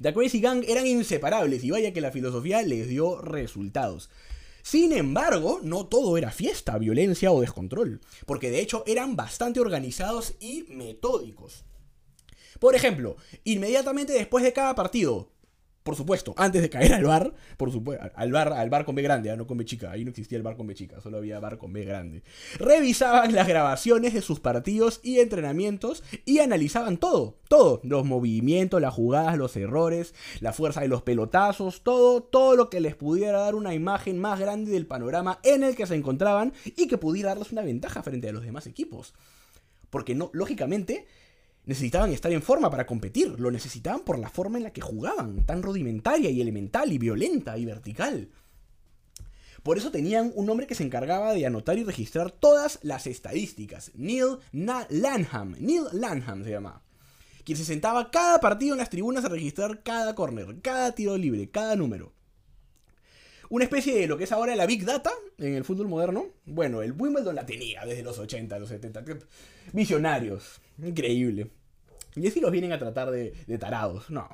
The 0.00 0.14
Crazy 0.14 0.40
Gang 0.40 0.64
eran 0.68 0.86
inseparables 0.86 1.64
y 1.64 1.70
vaya 1.70 1.92
que 1.92 2.00
la 2.00 2.12
filosofía 2.12 2.62
les 2.62 2.88
dio 2.88 3.20
resultados. 3.20 4.10
Sin 4.62 4.92
embargo, 4.92 5.60
no 5.62 5.86
todo 5.86 6.16
era 6.18 6.30
fiesta, 6.30 6.78
violencia 6.78 7.32
o 7.32 7.40
descontrol, 7.40 8.00
porque 8.26 8.50
de 8.50 8.60
hecho 8.60 8.84
eran 8.86 9.16
bastante 9.16 9.58
organizados 9.58 10.34
y 10.38 10.64
metódicos. 10.68 11.64
Por 12.58 12.74
ejemplo, 12.74 13.16
inmediatamente 13.44 14.12
después 14.12 14.44
de 14.44 14.52
cada 14.52 14.74
partido, 14.74 15.30
por 15.82 15.96
supuesto, 15.96 16.34
antes 16.36 16.60
de 16.60 16.68
caer 16.68 16.92
al 16.92 17.04
bar, 17.04 17.32
por 17.56 17.72
supuesto, 17.72 18.10
al 18.14 18.32
bar, 18.32 18.52
al 18.52 18.68
bar 18.68 18.84
con 18.84 18.94
B 18.94 19.02
grande, 19.02 19.30
ah, 19.30 19.36
no 19.36 19.46
con 19.46 19.56
B 19.56 19.64
chica, 19.64 19.90
ahí 19.90 20.04
no 20.04 20.10
existía 20.10 20.36
el 20.36 20.42
bar 20.42 20.56
con 20.56 20.66
B 20.66 20.74
chica, 20.74 21.00
solo 21.00 21.16
había 21.16 21.40
bar 21.40 21.56
con 21.56 21.72
B 21.72 21.84
grande. 21.84 22.22
Revisaban 22.58 23.34
las 23.34 23.48
grabaciones 23.48 24.12
de 24.12 24.20
sus 24.20 24.40
partidos 24.40 25.00
y 25.02 25.20
entrenamientos 25.20 26.04
y 26.26 26.40
analizaban 26.40 26.98
todo, 26.98 27.38
todo, 27.48 27.80
los 27.82 28.04
movimientos, 28.04 28.80
las 28.80 28.92
jugadas, 28.92 29.38
los 29.38 29.56
errores, 29.56 30.14
la 30.40 30.52
fuerza 30.52 30.82
de 30.82 30.88
los 30.88 31.00
pelotazos, 31.00 31.82
todo, 31.82 32.22
todo 32.22 32.56
lo 32.56 32.68
que 32.68 32.80
les 32.80 32.94
pudiera 32.94 33.40
dar 33.40 33.54
una 33.54 33.72
imagen 33.72 34.18
más 34.18 34.38
grande 34.38 34.70
del 34.72 34.86
panorama 34.86 35.40
en 35.44 35.62
el 35.62 35.76
que 35.76 35.86
se 35.86 35.94
encontraban 35.94 36.52
y 36.64 36.88
que 36.88 36.98
pudiera 36.98 37.30
darles 37.30 37.52
una 37.52 37.62
ventaja 37.62 38.02
frente 38.02 38.28
a 38.28 38.32
los 38.32 38.44
demás 38.44 38.66
equipos. 38.66 39.14
Porque 39.88 40.14
no, 40.14 40.30
lógicamente, 40.32 41.06
necesitaban 41.64 42.12
estar 42.12 42.32
en 42.32 42.42
forma 42.42 42.70
para 42.70 42.86
competir, 42.86 43.38
lo 43.38 43.50
necesitaban 43.50 44.00
por 44.00 44.18
la 44.18 44.28
forma 44.28 44.58
en 44.58 44.64
la 44.64 44.72
que 44.72 44.80
jugaban, 44.80 45.44
tan 45.46 45.62
rudimentaria 45.62 46.30
y 46.30 46.40
elemental 46.40 46.92
y 46.92 46.98
violenta 46.98 47.56
y 47.58 47.64
vertical. 47.64 48.30
Por 49.62 49.76
eso 49.76 49.90
tenían 49.90 50.32
un 50.34 50.48
hombre 50.48 50.66
que 50.66 50.74
se 50.74 50.84
encargaba 50.84 51.34
de 51.34 51.44
anotar 51.44 51.78
y 51.78 51.84
registrar 51.84 52.30
todas 52.30 52.78
las 52.82 53.06
estadísticas, 53.06 53.92
Neil 53.94 54.38
Lanham, 54.52 55.54
Neil 55.58 55.84
Lanham 55.92 56.44
se 56.44 56.50
llama, 56.50 56.82
quien 57.44 57.58
se 57.58 57.64
sentaba 57.64 58.10
cada 58.10 58.40
partido 58.40 58.74
en 58.74 58.78
las 58.78 58.90
tribunas 58.90 59.24
a 59.24 59.28
registrar 59.28 59.82
cada 59.82 60.14
corner, 60.14 60.60
cada 60.62 60.92
tiro 60.92 61.16
libre, 61.16 61.50
cada 61.50 61.76
número. 61.76 62.12
Una 63.50 63.64
especie 63.64 63.98
de 63.98 64.06
lo 64.06 64.16
que 64.16 64.24
es 64.24 64.32
ahora 64.32 64.54
la 64.54 64.64
Big 64.64 64.84
Data 64.84 65.10
en 65.38 65.54
el 65.54 65.64
fútbol 65.64 65.88
moderno. 65.88 66.26
Bueno, 66.46 66.82
el 66.82 66.92
Wimbledon 66.92 67.34
la 67.34 67.44
tenía 67.44 67.84
desde 67.84 68.04
los 68.04 68.18
80, 68.18 68.58
los 68.60 68.68
70. 68.68 69.04
Visionarios. 69.72 70.60
Increíble. 70.78 71.50
Y 72.14 72.28
así 72.28 72.40
los 72.40 72.52
vienen 72.52 72.72
a 72.72 72.78
tratar 72.78 73.10
de, 73.10 73.32
tarados. 73.58 74.08
No. 74.08 74.28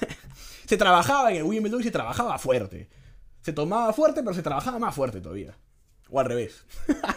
se 0.66 0.76
trabajaba 0.76 1.30
en 1.30 1.38
el 1.38 1.42
Wimbledon 1.44 1.80
y 1.80 1.84
se 1.84 1.90
trabajaba 1.92 2.38
fuerte. 2.38 2.88
Se 3.40 3.52
tomaba 3.52 3.92
fuerte, 3.92 4.20
pero 4.22 4.34
se 4.34 4.42
trabajaba 4.42 4.80
más 4.80 4.96
fuerte 4.96 5.20
todavía. 5.20 5.56
O 6.10 6.18
al 6.18 6.26
revés. 6.26 6.64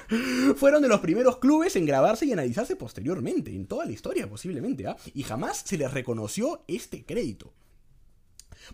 Fueron 0.58 0.84
de 0.84 0.88
los 0.88 1.00
primeros 1.00 1.40
clubes 1.40 1.76
en 1.76 1.88
grabarse 1.88 2.28
y 2.28 2.32
analizarse 2.32 2.76
posteriormente, 2.76 3.50
en 3.50 3.66
toda 3.66 3.86
la 3.86 3.92
historia 3.92 4.30
posiblemente, 4.30 4.86
¿ah? 4.86 4.96
Y 5.16 5.24
jamás 5.24 5.64
se 5.66 5.78
les 5.78 5.92
reconoció 5.92 6.64
este 6.68 7.04
crédito. 7.04 7.54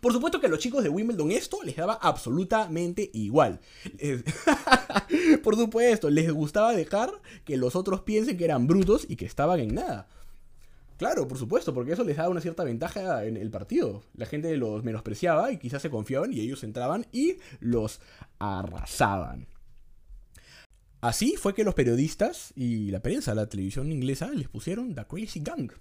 Por 0.02 0.14
supuesto 0.14 0.40
que 0.40 0.48
a 0.48 0.50
los 0.50 0.60
chicos 0.60 0.84
de 0.84 0.90
Wimbledon 0.90 1.32
esto 1.32 1.60
les 1.64 1.76
daba 1.76 1.94
absolutamente 2.02 3.10
igual. 3.14 3.60
Por 5.44 5.56
supuesto, 5.56 6.10
les 6.10 6.32
gustaba 6.32 6.74
dejar 6.74 7.12
que 7.46 7.58
los 7.58 7.76
otros 7.76 8.02
piensen 8.02 8.38
que 8.38 8.46
eran 8.46 8.68
brutos 8.68 9.06
y 9.10 9.16
que 9.16 9.26
estaban 9.26 9.60
en 9.60 9.76
nada. 9.76 10.08
Claro, 10.98 11.30
por 11.30 11.38
supuesto, 11.38 11.74
porque 11.74 11.94
eso 11.94 12.04
les 12.04 12.18
daba 12.18 12.28
una 12.28 12.42
cierta 12.42 12.66
ventaja 12.66 13.24
en 13.24 13.38
el 13.38 13.50
partido. 13.50 14.04
La 14.16 14.26
gente 14.26 14.56
los 14.58 14.84
menospreciaba 14.84 15.50
y 15.50 15.58
quizás 15.58 15.82
se 15.82 15.90
confiaban 15.90 16.34
y 16.34 16.42
ellos 16.42 16.62
entraban 16.66 17.08
y 17.14 17.38
los 17.62 18.02
arrasaban. 18.38 19.48
Así 21.00 21.38
fue 21.38 21.54
que 21.54 21.64
los 21.64 21.76
periodistas 21.76 22.52
y 22.58 22.92
la 22.92 23.00
prensa, 23.00 23.34
la 23.34 23.48
televisión 23.48 23.90
inglesa, 23.94 24.30
les 24.32 24.50
pusieron 24.50 24.94
The 24.94 25.06
Crazy 25.06 25.40
Gang. 25.40 25.72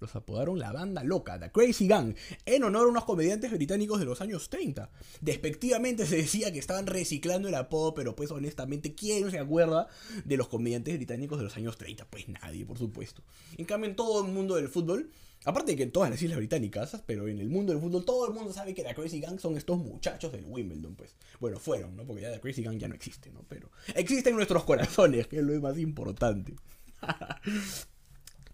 Los 0.00 0.14
apodaron 0.14 0.58
la 0.58 0.72
banda 0.72 1.02
loca, 1.02 1.38
The 1.38 1.50
Crazy 1.50 1.88
Gang, 1.88 2.14
en 2.46 2.64
honor 2.64 2.86
a 2.86 2.90
unos 2.90 3.04
comediantes 3.04 3.50
británicos 3.50 3.98
de 3.98 4.06
los 4.06 4.20
años 4.20 4.48
30. 4.48 4.90
Despectivamente 5.20 6.06
se 6.06 6.16
decía 6.16 6.52
que 6.52 6.58
estaban 6.58 6.86
reciclando 6.86 7.48
el 7.48 7.54
apodo, 7.54 7.94
pero 7.94 8.14
pues 8.14 8.30
honestamente, 8.30 8.94
¿quién 8.94 9.30
se 9.30 9.38
acuerda 9.38 9.88
de 10.24 10.36
los 10.36 10.48
comediantes 10.48 10.96
británicos 10.96 11.38
de 11.38 11.44
los 11.44 11.56
años 11.56 11.76
30? 11.76 12.06
Pues 12.06 12.28
nadie, 12.28 12.64
por 12.64 12.78
supuesto. 12.78 13.22
En 13.56 13.64
cambio, 13.64 13.90
en 13.90 13.96
todo 13.96 14.24
el 14.24 14.32
mundo 14.32 14.54
del 14.54 14.68
fútbol, 14.68 15.10
aparte 15.44 15.72
de 15.72 15.76
que 15.76 15.82
en 15.84 15.92
todas 15.92 16.10
las 16.10 16.22
islas 16.22 16.38
británicas, 16.38 17.02
pero 17.06 17.26
en 17.28 17.40
el 17.40 17.48
mundo 17.48 17.72
del 17.72 17.82
fútbol, 17.82 18.04
todo 18.04 18.28
el 18.28 18.34
mundo 18.34 18.52
sabe 18.52 18.74
que 18.74 18.82
The 18.82 18.94
Crazy 18.94 19.20
Gang 19.20 19.40
son 19.40 19.56
estos 19.56 19.78
muchachos 19.78 20.30
del 20.32 20.44
Wimbledon, 20.44 20.94
pues. 20.94 21.16
Bueno, 21.40 21.58
fueron, 21.58 21.96
¿no? 21.96 22.06
Porque 22.06 22.22
ya 22.22 22.32
The 22.32 22.40
Crazy 22.40 22.62
Gang 22.62 22.78
ya 22.78 22.88
no 22.88 22.94
existe, 22.94 23.30
¿no? 23.30 23.44
Pero 23.48 23.70
existen 23.94 24.36
nuestros 24.36 24.64
corazones, 24.64 25.26
que 25.26 25.38
es 25.38 25.42
lo 25.42 25.60
más 25.60 25.78
importante. 25.78 26.54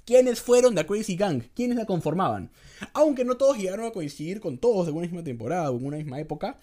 ¿Quiénes 0.05 0.43
fueron 0.43 0.75
The 0.75 0.85
Crazy 0.85 1.17
Gang? 1.17 1.45
¿Quiénes 1.55 1.79
la 1.79 1.87
conformaban? 1.87 2.51
Aunque 2.93 3.25
no 3.25 3.39
todos 3.39 3.57
llegaron 3.57 3.87
a 3.87 3.91
coincidir 3.91 4.39
con 4.41 4.59
todos 4.59 4.85
de 4.85 4.93
una 4.93 5.03
misma 5.03 5.25
temporada 5.25 5.71
o 5.71 5.79
en 5.79 5.87
una 5.87 5.97
misma 5.97 6.21
época, 6.21 6.59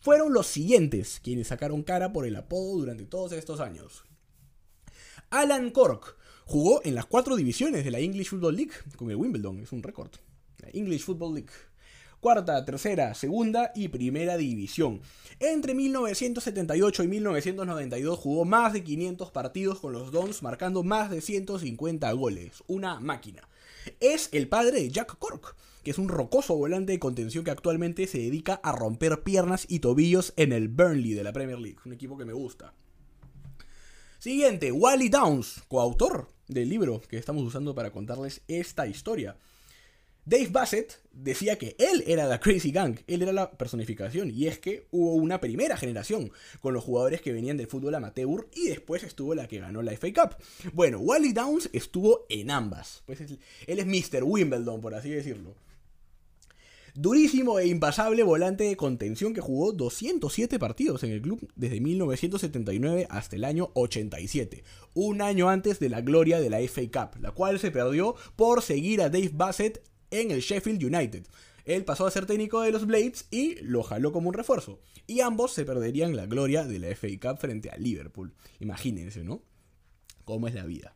fueron 0.00 0.34
los 0.34 0.46
siguientes 0.46 1.18
quienes 1.22 1.48
sacaron 1.48 1.82
cara 1.82 2.12
por 2.12 2.26
el 2.26 2.36
apodo 2.36 2.76
durante 2.78 3.06
todos 3.06 3.32
estos 3.32 3.60
años. 3.60 4.04
Alan 5.30 5.70
Cork 5.70 6.18
jugó 6.44 6.82
en 6.84 6.94
las 6.94 7.06
cuatro 7.06 7.36
divisiones 7.36 7.84
de 7.84 7.90
la 7.90 8.00
English 8.00 8.28
Football 8.28 8.56
League 8.56 8.72
con 8.96 9.10
el 9.10 9.16
Wimbledon, 9.16 9.60
es 9.60 9.72
un 9.72 9.82
récord. 9.82 10.10
La 10.58 10.68
English 10.74 11.04
Football 11.04 11.36
League 11.36 11.52
cuarta, 12.24 12.64
tercera, 12.64 13.12
segunda 13.12 13.70
y 13.74 13.88
primera 13.88 14.38
división. 14.38 15.02
Entre 15.40 15.74
1978 15.74 17.04
y 17.04 17.08
1992 17.08 18.18
jugó 18.18 18.46
más 18.46 18.72
de 18.72 18.82
500 18.82 19.30
partidos 19.30 19.78
con 19.78 19.92
los 19.92 20.10
Dons, 20.10 20.42
marcando 20.42 20.82
más 20.82 21.10
de 21.10 21.20
150 21.20 22.10
goles. 22.12 22.64
Una 22.66 22.98
máquina. 22.98 23.46
Es 24.00 24.30
el 24.32 24.48
padre 24.48 24.80
de 24.80 24.88
Jack 24.88 25.18
Cork, 25.18 25.54
que 25.82 25.90
es 25.90 25.98
un 25.98 26.08
rocoso 26.08 26.56
volante 26.56 26.92
de 26.92 26.98
contención 26.98 27.44
que 27.44 27.50
actualmente 27.50 28.06
se 28.06 28.16
dedica 28.16 28.54
a 28.54 28.72
romper 28.72 29.22
piernas 29.22 29.66
y 29.68 29.80
tobillos 29.80 30.32
en 30.38 30.52
el 30.54 30.68
Burnley 30.68 31.12
de 31.12 31.24
la 31.24 31.34
Premier 31.34 31.58
League, 31.58 31.80
un 31.84 31.92
equipo 31.92 32.16
que 32.16 32.24
me 32.24 32.32
gusta. 32.32 32.72
Siguiente, 34.18 34.72
Wally 34.72 35.10
Downs, 35.10 35.62
coautor 35.68 36.28
del 36.48 36.70
libro 36.70 37.02
que 37.02 37.18
estamos 37.18 37.44
usando 37.44 37.74
para 37.74 37.90
contarles 37.90 38.40
esta 38.48 38.86
historia. 38.86 39.36
Dave 40.26 40.48
Bassett 40.50 41.02
decía 41.12 41.58
que 41.58 41.76
él 41.78 42.02
era 42.06 42.26
la 42.26 42.40
Crazy 42.40 42.70
Gang, 42.70 42.98
él 43.06 43.20
era 43.20 43.32
la 43.32 43.50
personificación, 43.52 44.30
y 44.30 44.46
es 44.46 44.58
que 44.58 44.86
hubo 44.90 45.12
una 45.14 45.38
primera 45.38 45.76
generación 45.76 46.32
con 46.60 46.72
los 46.72 46.82
jugadores 46.82 47.20
que 47.20 47.32
venían 47.32 47.58
del 47.58 47.66
fútbol 47.66 47.94
amateur 47.94 48.48
y 48.54 48.68
después 48.68 49.02
estuvo 49.02 49.34
la 49.34 49.48
que 49.48 49.58
ganó 49.58 49.82
la 49.82 49.92
FA 49.92 50.12
Cup. 50.14 50.36
Bueno, 50.72 50.98
Wally 50.98 51.34
Downs 51.34 51.68
estuvo 51.74 52.24
en 52.30 52.50
ambas, 52.50 53.02
pues 53.04 53.20
él 53.20 53.38
es 53.66 53.86
Mr. 53.86 54.24
Wimbledon, 54.24 54.80
por 54.80 54.94
así 54.94 55.10
decirlo. 55.10 55.54
Durísimo 56.96 57.58
e 57.58 57.66
impasable 57.66 58.22
volante 58.22 58.64
de 58.64 58.76
contención 58.76 59.34
que 59.34 59.40
jugó 59.40 59.72
207 59.72 60.60
partidos 60.60 61.02
en 61.02 61.10
el 61.10 61.20
club 61.20 61.50
desde 61.56 61.80
1979 61.80 63.08
hasta 63.10 63.34
el 63.34 63.44
año 63.44 63.72
87, 63.74 64.62
un 64.94 65.20
año 65.20 65.50
antes 65.50 65.80
de 65.80 65.88
la 65.88 66.02
gloria 66.02 66.40
de 66.40 66.50
la 66.50 66.60
FA 66.60 66.82
Cup, 66.82 67.20
la 67.20 67.32
cual 67.32 67.58
se 67.58 67.72
perdió 67.72 68.14
por 68.36 68.62
seguir 68.62 69.02
a 69.02 69.10
Dave 69.10 69.32
Bassett 69.34 69.82
en 70.10 70.30
el 70.30 70.40
Sheffield 70.40 70.82
United. 70.82 71.26
Él 71.64 71.84
pasó 71.84 72.06
a 72.06 72.10
ser 72.10 72.26
técnico 72.26 72.60
de 72.60 72.72
los 72.72 72.86
Blades 72.86 73.26
y 73.30 73.56
lo 73.62 73.82
jaló 73.82 74.12
como 74.12 74.28
un 74.28 74.34
refuerzo. 74.34 74.80
Y 75.06 75.20
ambos 75.20 75.52
se 75.52 75.64
perderían 75.64 76.16
la 76.16 76.26
gloria 76.26 76.64
de 76.64 76.78
la 76.78 76.94
FA 76.94 77.08
Cup 77.20 77.38
frente 77.38 77.70
a 77.70 77.76
Liverpool. 77.76 78.34
Imagínense, 78.60 79.24
¿no? 79.24 79.42
Cómo 80.24 80.46
es 80.46 80.54
la 80.54 80.64
vida. 80.64 80.94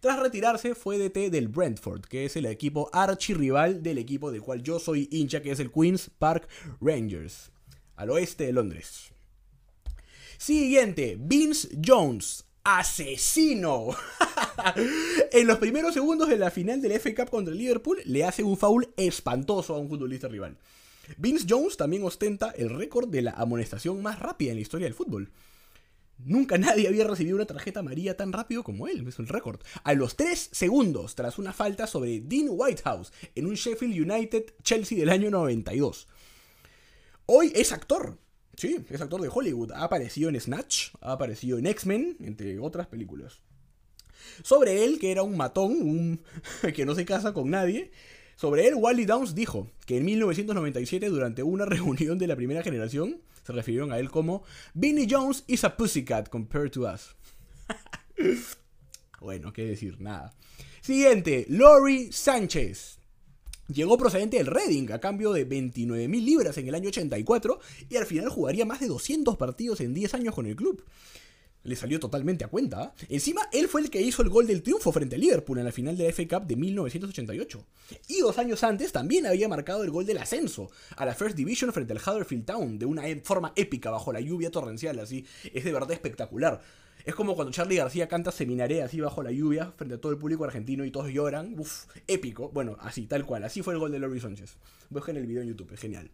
Tras 0.00 0.18
retirarse 0.18 0.74
fue 0.74 0.98
DT 0.98 1.30
del 1.30 1.48
Brentford, 1.48 2.02
que 2.02 2.24
es 2.24 2.34
el 2.36 2.46
equipo 2.46 2.88
archirrival 2.92 3.82
del 3.82 3.98
equipo 3.98 4.32
del 4.32 4.40
cual 4.40 4.62
yo 4.62 4.78
soy 4.78 5.08
hincha, 5.12 5.42
que 5.42 5.50
es 5.50 5.60
el 5.60 5.70
Queen's 5.70 6.10
Park 6.18 6.48
Rangers, 6.80 7.50
al 7.96 8.10
oeste 8.10 8.44
de 8.46 8.52
Londres. 8.52 9.12
Siguiente, 10.38 11.18
Vince 11.20 11.68
Jones, 11.84 12.46
asesino. 12.64 13.88
en 15.32 15.46
los 15.46 15.58
primeros 15.58 15.94
segundos 15.94 16.28
de 16.28 16.38
la 16.38 16.50
final 16.50 16.80
del 16.80 16.98
FA 16.98 17.14
Cup 17.14 17.30
contra 17.30 17.52
el 17.52 17.58
Liverpool, 17.58 17.98
le 18.04 18.24
hace 18.24 18.42
un 18.42 18.56
foul 18.56 18.88
espantoso 18.96 19.74
a 19.74 19.78
un 19.78 19.88
futbolista 19.88 20.28
rival. 20.28 20.56
Vince 21.16 21.46
Jones 21.48 21.76
también 21.76 22.04
ostenta 22.04 22.50
el 22.50 22.70
récord 22.70 23.08
de 23.08 23.22
la 23.22 23.32
amonestación 23.32 24.00
más 24.02 24.18
rápida 24.18 24.50
en 24.50 24.56
la 24.56 24.62
historia 24.62 24.86
del 24.86 24.94
fútbol. 24.94 25.30
Nunca 26.18 26.58
nadie 26.58 26.86
había 26.86 27.06
recibido 27.06 27.36
una 27.36 27.46
tarjeta 27.46 27.80
amarilla 27.80 28.16
tan 28.16 28.32
rápido 28.32 28.62
como 28.62 28.86
él, 28.86 29.06
es 29.08 29.18
el 29.18 29.28
récord. 29.28 29.60
A 29.84 29.94
los 29.94 30.16
3 30.16 30.50
segundos, 30.52 31.14
tras 31.14 31.38
una 31.38 31.52
falta 31.52 31.86
sobre 31.86 32.20
Dean 32.20 32.48
Whitehouse 32.50 33.12
en 33.34 33.46
un 33.46 33.54
Sheffield 33.54 34.12
United 34.12 34.52
Chelsea 34.62 34.98
del 34.98 35.08
año 35.08 35.30
92. 35.30 36.08
Hoy 37.26 37.52
es 37.54 37.72
actor, 37.72 38.18
Sí, 38.60 38.76
es 38.90 39.00
actor 39.00 39.22
de 39.22 39.30
Hollywood. 39.32 39.72
Ha 39.72 39.84
aparecido 39.84 40.28
en 40.28 40.38
Snatch, 40.38 40.90
ha 41.00 41.12
aparecido 41.12 41.56
en 41.56 41.64
X-Men, 41.64 42.18
entre 42.20 42.58
otras 42.58 42.88
películas. 42.88 43.40
Sobre 44.42 44.84
él, 44.84 44.98
que 44.98 45.12
era 45.12 45.22
un 45.22 45.36
matón, 45.36 45.72
un 45.72 46.20
que 46.74 46.84
no 46.84 46.94
se 46.94 47.04
casa 47.04 47.32
con 47.32 47.50
nadie, 47.50 47.90
sobre 48.40 48.66
él, 48.66 48.74
Wally 48.74 49.04
Downs 49.04 49.34
dijo 49.34 49.70
que 49.84 49.98
en 49.98 50.06
1997, 50.06 51.10
durante 51.10 51.42
una 51.42 51.64
reunión 51.66 52.16
de 52.16 52.26
la 52.26 52.36
primera 52.36 52.62
generación, 52.62 53.20
se 53.44 53.52
refirieron 53.52 53.92
a 53.92 53.98
él 53.98 54.10
como 54.10 54.44
Vinnie 54.72 55.06
Jones 55.10 55.44
is 55.46 55.62
a 55.64 55.76
pussycat 55.76 56.30
compared 56.30 56.70
to 56.70 56.90
us. 56.90 57.14
bueno, 59.20 59.52
qué 59.52 59.66
decir, 59.66 60.00
nada. 60.00 60.34
Siguiente, 60.80 61.44
Lori 61.50 62.12
Sánchez. 62.12 62.98
Llegó 63.68 63.98
procedente 63.98 64.38
del 64.38 64.46
Reading 64.46 64.90
a 64.90 65.00
cambio 65.00 65.32
de 65.34 65.46
29.000 65.46 66.24
libras 66.24 66.56
en 66.56 66.66
el 66.66 66.74
año 66.74 66.88
84 66.88 67.60
y 67.90 67.96
al 67.96 68.06
final 68.06 68.30
jugaría 68.30 68.64
más 68.64 68.80
de 68.80 68.88
200 68.88 69.36
partidos 69.36 69.82
en 69.82 69.92
10 69.92 70.14
años 70.14 70.34
con 70.34 70.46
el 70.46 70.56
club. 70.56 70.82
Le 71.62 71.76
salió 71.76 72.00
totalmente 72.00 72.44
a 72.44 72.48
cuenta. 72.48 72.82
¿ah? 72.82 72.94
Encima, 73.08 73.42
él 73.52 73.68
fue 73.68 73.82
el 73.82 73.90
que 73.90 74.00
hizo 74.00 74.22
el 74.22 74.30
gol 74.30 74.46
del 74.46 74.62
triunfo 74.62 74.92
frente 74.92 75.16
a 75.16 75.18
Liverpool 75.18 75.58
en 75.58 75.64
la 75.64 75.72
final 75.72 75.96
de 75.96 76.04
la 76.04 76.12
FA 76.12 76.26
Cup 76.26 76.46
de 76.46 76.56
1988. 76.56 77.66
Y 78.08 78.20
dos 78.20 78.38
años 78.38 78.64
antes 78.64 78.92
también 78.92 79.26
había 79.26 79.48
marcado 79.48 79.84
el 79.84 79.90
gol 79.90 80.06
del 80.06 80.18
ascenso 80.18 80.70
a 80.96 81.04
la 81.04 81.14
First 81.14 81.36
Division 81.36 81.72
frente 81.72 81.92
al 81.92 81.98
Huddersfield 81.98 82.46
Town 82.46 82.78
de 82.78 82.86
una 82.86 83.02
forma 83.22 83.52
épica 83.56 83.90
bajo 83.90 84.12
la 84.12 84.20
lluvia 84.20 84.50
torrencial, 84.50 84.98
así. 84.98 85.26
Es 85.52 85.64
de 85.64 85.72
verdad 85.72 85.92
espectacular. 85.92 86.62
Es 87.04 87.14
como 87.14 87.34
cuando 87.34 87.52
Charlie 87.52 87.76
García 87.76 88.08
canta 88.08 88.30
Seminaré 88.30 88.82
así 88.82 89.00
bajo 89.00 89.22
la 89.22 89.30
lluvia 89.30 89.72
frente 89.76 89.94
a 89.94 90.00
todo 90.00 90.12
el 90.12 90.18
público 90.18 90.44
argentino 90.44 90.84
y 90.84 90.90
todos 90.90 91.10
lloran. 91.10 91.58
Uf, 91.58 91.84
épico. 92.06 92.50
Bueno, 92.50 92.76
así, 92.80 93.06
tal 93.06 93.24
cual. 93.24 93.44
Así 93.44 93.62
fue 93.62 93.74
el 93.74 93.80
gol 93.80 93.92
de 93.92 93.98
Lori 93.98 94.20
Sánchez. 94.20 94.56
Busquen 94.90 95.16
el 95.16 95.26
video 95.26 95.42
en 95.42 95.48
YouTube, 95.48 95.76
genial. 95.76 96.10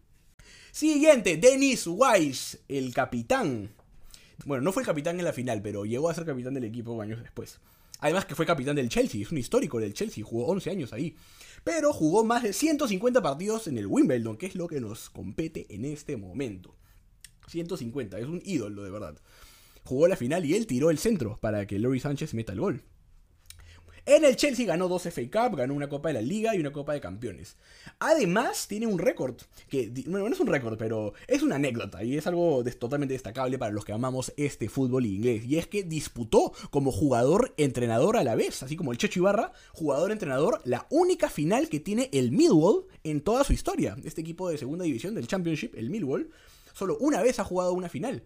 Siguiente, 0.71 1.37
Dennis 1.37 1.87
Wise, 1.87 2.59
el 2.67 2.93
capitán. 2.93 3.73
Bueno, 4.45 4.63
no 4.63 4.71
fue 4.71 4.83
capitán 4.83 5.19
en 5.19 5.25
la 5.25 5.33
final, 5.33 5.61
pero 5.61 5.85
llegó 5.85 6.09
a 6.09 6.13
ser 6.13 6.25
capitán 6.25 6.53
del 6.53 6.63
equipo 6.63 7.01
años 7.01 7.21
después. 7.21 7.59
Además 7.99 8.25
que 8.25 8.35
fue 8.35 8.45
capitán 8.45 8.75
del 8.75 8.89
Chelsea, 8.89 9.21
es 9.21 9.31
un 9.31 9.39
histórico 9.39 9.79
del 9.79 9.93
Chelsea, 9.93 10.23
jugó 10.23 10.47
11 10.47 10.69
años 10.69 10.93
ahí. 10.93 11.15
Pero 11.63 11.91
jugó 11.91 12.23
más 12.23 12.43
de 12.43 12.53
150 12.53 13.21
partidos 13.21 13.67
en 13.67 13.77
el 13.77 13.87
Wimbledon, 13.87 14.37
que 14.37 14.45
es 14.45 14.55
lo 14.55 14.67
que 14.67 14.79
nos 14.79 15.09
compete 15.09 15.65
en 15.69 15.85
este 15.85 16.15
momento. 16.15 16.75
150, 17.47 18.19
es 18.19 18.25
un 18.25 18.41
ídolo 18.45 18.83
de 18.83 18.91
verdad 18.91 19.17
jugó 19.87 20.07
la 20.07 20.17
final 20.17 20.45
y 20.45 20.53
él 20.53 20.67
tiró 20.67 20.91
el 20.91 20.97
centro 20.97 21.37
para 21.41 21.65
que 21.65 21.79
Lori 21.79 21.99
Sánchez 21.99 22.33
meta 22.33 22.51
el 22.51 22.59
gol. 22.59 22.83
En 24.07 24.23
el 24.23 24.37
Chelsea 24.37 24.65
ganó 24.65 24.87
dos 24.87 25.03
FA 25.03 25.21
Cup, 25.23 25.57
ganó 25.57 25.73
una 25.73 25.89
Copa 25.89 26.07
de 26.07 26.13
la 26.13 26.21
Liga 26.21 26.55
y 26.55 26.61
una 26.61 26.71
Copa 26.71 26.93
de 26.93 27.01
Campeones. 27.01 27.57
Además, 27.99 28.65
tiene 28.69 28.87
un 28.87 28.99
récord, 28.99 29.35
que 29.67 29.91
bueno, 30.07 30.29
no 30.29 30.33
es 30.33 30.39
un 30.39 30.47
récord, 30.47 30.77
pero 30.77 31.11
es 31.27 31.43
una 31.43 31.57
anécdota 31.57 32.01
y 32.05 32.15
es 32.15 32.25
algo 32.25 32.63
totalmente 32.79 33.15
destacable 33.15 33.59
para 33.59 33.73
los 33.73 33.83
que 33.83 33.91
amamos 33.91 34.31
este 34.37 34.69
fútbol 34.69 35.05
inglés. 35.05 35.43
Y 35.43 35.57
es 35.57 35.67
que 35.67 35.83
disputó 35.83 36.53
como 36.69 36.93
jugador-entrenador 36.93 38.15
a 38.15 38.23
la 38.23 38.35
vez, 38.35 38.63
así 38.63 38.77
como 38.77 38.93
el 38.93 38.97
Checho 38.97 39.19
Ibarra, 39.19 39.51
jugador-entrenador, 39.73 40.61
la 40.63 40.87
única 40.89 41.29
final 41.29 41.67
que 41.67 41.81
tiene 41.81 42.09
el 42.13 42.31
Millwall 42.31 42.85
en 43.03 43.19
toda 43.19 43.43
su 43.43 43.51
historia. 43.51 43.97
Este 44.05 44.21
equipo 44.21 44.49
de 44.49 44.57
segunda 44.57 44.85
división 44.85 45.15
del 45.15 45.27
Championship, 45.27 45.75
el 45.75 45.89
Millwall, 45.89 46.31
solo 46.73 46.97
una 47.01 47.21
vez 47.21 47.39
ha 47.39 47.43
jugado 47.43 47.73
una 47.73 47.89
final. 47.89 48.23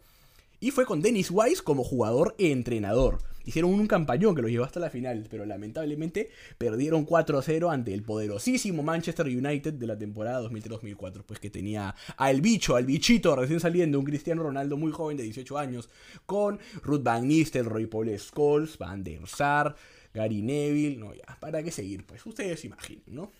Y 0.63 0.69
fue 0.69 0.85
con 0.85 1.01
Dennis 1.01 1.31
Wise 1.31 1.63
como 1.63 1.83
jugador 1.83 2.35
e 2.37 2.51
entrenador. 2.51 3.17
Hicieron 3.45 3.73
un 3.73 3.87
campañón 3.87 4.35
que 4.35 4.43
lo 4.43 4.47
llevó 4.47 4.63
hasta 4.63 4.79
la 4.79 4.91
final, 4.91 5.25
pero 5.27 5.43
lamentablemente 5.43 6.29
perdieron 6.59 7.07
4-0 7.07 7.73
ante 7.73 7.95
el 7.95 8.03
poderosísimo 8.03 8.83
Manchester 8.83 9.25
United 9.25 9.73
de 9.73 9.87
la 9.87 9.97
temporada 9.97 10.39
2003-2004, 10.47 11.23
pues 11.25 11.39
que 11.39 11.49
tenía 11.49 11.95
al 12.15 12.41
bicho, 12.41 12.75
al 12.75 12.85
bichito 12.85 13.35
recién 13.35 13.59
saliendo, 13.59 13.97
un 13.97 14.05
Cristiano 14.05 14.43
Ronaldo 14.43 14.77
muy 14.77 14.91
joven 14.91 15.17
de 15.17 15.23
18 15.23 15.57
años, 15.57 15.89
con 16.27 16.59
Ruth 16.83 17.01
Van 17.01 17.27
Nistelrooy, 17.27 17.87
Paul 17.87 18.15
Scholes, 18.19 18.77
Van 18.77 19.03
der 19.03 19.27
Sar, 19.27 19.75
Gary 20.13 20.43
Neville, 20.43 20.97
no 20.97 21.15
ya, 21.15 21.39
¿para 21.39 21.63
qué 21.63 21.71
seguir? 21.71 22.05
Pues 22.05 22.23
ustedes 22.23 22.63
imaginen, 22.65 23.05
¿no? 23.07 23.31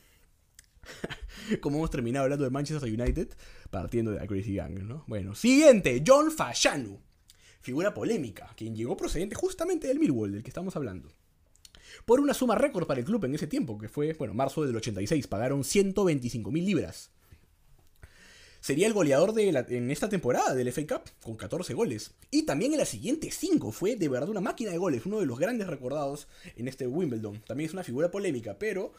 Como 1.62 1.78
hemos 1.78 1.92
terminado 1.92 2.24
hablando 2.24 2.46
de 2.46 2.50
Manchester 2.50 2.90
United, 2.92 3.30
partiendo 3.70 4.10
de 4.10 4.18
la 4.18 4.25
Crazy 4.25 4.56
Gang, 4.56 4.80
¿no? 4.80 5.04
Bueno, 5.06 5.36
siguiente, 5.36 6.04
John 6.04 6.32
Fashanu 6.32 7.11
figura 7.62 7.94
polémica, 7.94 8.53
quien 8.56 8.75
llegó 8.75 8.98
procedente 8.98 9.36
justamente 9.36 9.88
del 9.88 10.00
Millwall, 10.00 10.32
del 10.32 10.44
que 10.44 10.50
estamos 10.50 10.75
hablando. 10.75 11.12
Por 12.06 12.20
una 12.20 12.34
suma 12.34 12.56
récord 12.56 12.88
para 12.88 13.00
el 13.00 13.06
club 13.06 13.25
en 13.25 13.36
ese 13.36 13.48
tiempo, 13.48 13.77
que 13.77 13.89
fue, 13.89 14.13
bueno, 14.13 14.34
marzo 14.34 14.65
del 14.65 14.75
86, 14.75 15.27
pagaron 15.27 15.63
125 15.63 16.51
mil 16.51 16.65
libras. 16.65 17.12
Sería 18.62 18.86
el 18.86 18.94
goleador 18.94 19.34
de 19.34 19.50
en 19.50 19.89
esta 19.89 20.08
temporada 20.08 20.53
del 20.53 20.72
FA 20.72 20.86
Cup, 20.86 21.10
con 21.24 21.36
14 21.36 21.74
goles. 21.74 22.12
Y 22.30 22.44
también 22.44 22.74
en 22.74 22.80
la 22.80 22.86
siguiente 22.86 23.32
5, 23.32 23.72
fue 23.72 23.96
de 23.96 24.08
verdad 24.08 24.30
una 24.30 24.39
máquina 24.39 24.72
de 24.72 24.77
goles, 24.77 25.06
uno 25.08 25.20
de 25.20 25.25
los 25.25 25.39
grandes 25.39 25.68
recordados 25.68 26.27
en 26.56 26.68
este 26.68 26.86
Wimbledon. 26.86 27.41
También 27.41 27.68
es 27.68 27.74
una 27.74 27.84
figura 27.84 28.12
polémica, 28.12 28.60
pero 28.60 28.94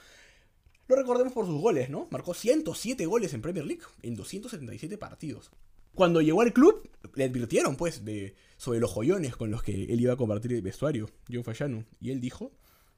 lo 0.88 0.96
recordemos 0.96 1.32
por 1.32 1.46
sus 1.46 1.60
goles, 1.60 1.90
¿no? 1.90 2.08
Marcó 2.10 2.34
107 2.34 3.06
goles 3.06 3.34
en 3.34 3.42
Premier 3.42 3.64
League 3.64 3.82
en 4.02 4.16
277 4.16 4.98
partidos. 4.98 5.52
Cuando 5.94 6.20
llegó 6.22 6.42
al 6.42 6.52
club, 6.52 6.88
le 7.14 7.24
advirtieron, 7.24 7.76
pues, 7.76 8.04
de, 8.04 8.34
sobre 8.56 8.80
los 8.80 8.90
joyones 8.90 9.36
con 9.36 9.50
los 9.50 9.62
que 9.62 9.84
él 9.84 10.00
iba 10.00 10.14
a 10.14 10.16
compartir 10.16 10.52
el 10.54 10.62
vestuario, 10.62 11.10
John 11.30 11.44
Fallano. 11.44 11.84
Y 12.00 12.10
él 12.10 12.20
dijo, 12.20 12.52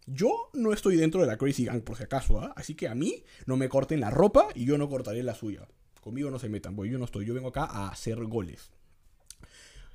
yo 0.07 0.51
no 0.53 0.73
estoy 0.73 0.97
dentro 0.97 1.21
de 1.21 1.27
la 1.27 1.37
Crazy 1.37 1.65
Gang 1.65 1.83
por 1.83 1.97
si 1.97 2.05
acaso, 2.05 2.41
¿ah? 2.41 2.53
así 2.57 2.75
que 2.75 2.89
a 2.89 2.95
mí 2.95 3.25
no 3.47 3.57
me 3.57 3.69
corten 3.69 4.01
la 4.01 4.11
ropa 4.11 4.49
y 4.55 4.65
yo 4.65 4.79
no 4.79 4.89
cortaré 4.89 5.23
la 5.23 5.35
suya. 5.35 5.67
Conmigo 6.01 6.31
no 6.31 6.39
se 6.39 6.49
metan, 6.49 6.77
porque 6.77 6.93
yo 6.93 6.99
no 6.99 7.07
estoy, 7.07 7.25
yo 7.25 7.35
vengo 7.35 7.49
acá 7.49 7.65
a 7.65 7.89
hacer 7.89 8.23
goles. 8.25 8.71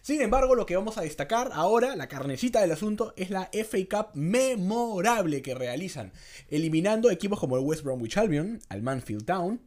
Sin 0.01 0.21
embargo, 0.21 0.55
lo 0.55 0.65
que 0.65 0.77
vamos 0.77 0.97
a 0.97 1.01
destacar 1.01 1.49
ahora, 1.51 1.97
la 1.97 2.07
carnecita 2.07 2.61
del 2.61 2.71
asunto, 2.71 3.13
es 3.17 3.29
la 3.29 3.49
FA 3.51 3.79
Cup 3.89 4.11
memorable 4.13 5.41
que 5.41 5.55
realizan, 5.55 6.13
eliminando 6.47 7.11
equipos 7.11 7.37
como 7.37 7.57
el 7.57 7.65
West 7.65 7.83
Bromwich 7.83 8.15
Albion, 8.15 8.61
al 8.69 8.81
Manfield 8.81 9.25
Town, 9.25 9.59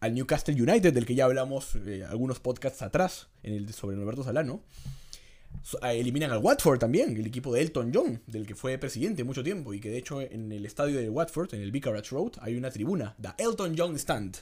al 0.00 0.12
Newcastle 0.12 0.52
United, 0.52 0.92
del 0.92 1.06
que 1.06 1.14
ya 1.14 1.24
hablamos 1.24 1.76
eh, 1.76 2.04
algunos 2.06 2.40
podcasts 2.40 2.82
atrás 2.82 3.28
en 3.42 3.54
el, 3.54 3.72
sobre 3.72 3.96
Norberto 3.96 4.22
Salano, 4.22 4.60
eliminan 5.82 6.30
al 6.30 6.38
Watford 6.38 6.78
también, 6.78 7.16
el 7.16 7.26
equipo 7.26 7.52
de 7.54 7.62
Elton 7.62 7.90
John, 7.94 8.22
del 8.26 8.46
que 8.46 8.54
fue 8.54 8.78
presidente 8.78 9.24
mucho 9.24 9.42
tiempo 9.42 9.74
y 9.74 9.80
que 9.80 9.90
de 9.90 9.98
hecho 9.98 10.20
en 10.20 10.50
el 10.52 10.66
estadio 10.66 10.98
de 10.98 11.08
Watford, 11.08 11.54
en 11.54 11.62
el 11.62 11.72
Vicarage 11.72 12.10
Road, 12.10 12.32
hay 12.40 12.56
una 12.56 12.70
tribuna, 12.70 13.14
The 13.20 13.42
Elton 13.42 13.74
John 13.76 13.96
Stand. 13.96 14.38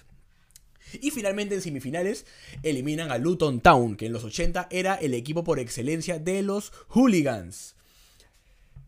Y 1.00 1.10
finalmente 1.10 1.54
en 1.54 1.62
semifinales 1.62 2.26
eliminan 2.62 3.10
a 3.10 3.18
Luton 3.18 3.60
Town, 3.60 3.96
que 3.96 4.06
en 4.06 4.12
los 4.12 4.24
80 4.24 4.68
era 4.70 4.94
el 4.96 5.14
equipo 5.14 5.44
por 5.44 5.58
excelencia 5.58 6.18
de 6.18 6.42
los 6.42 6.72
hooligans. 6.88 7.76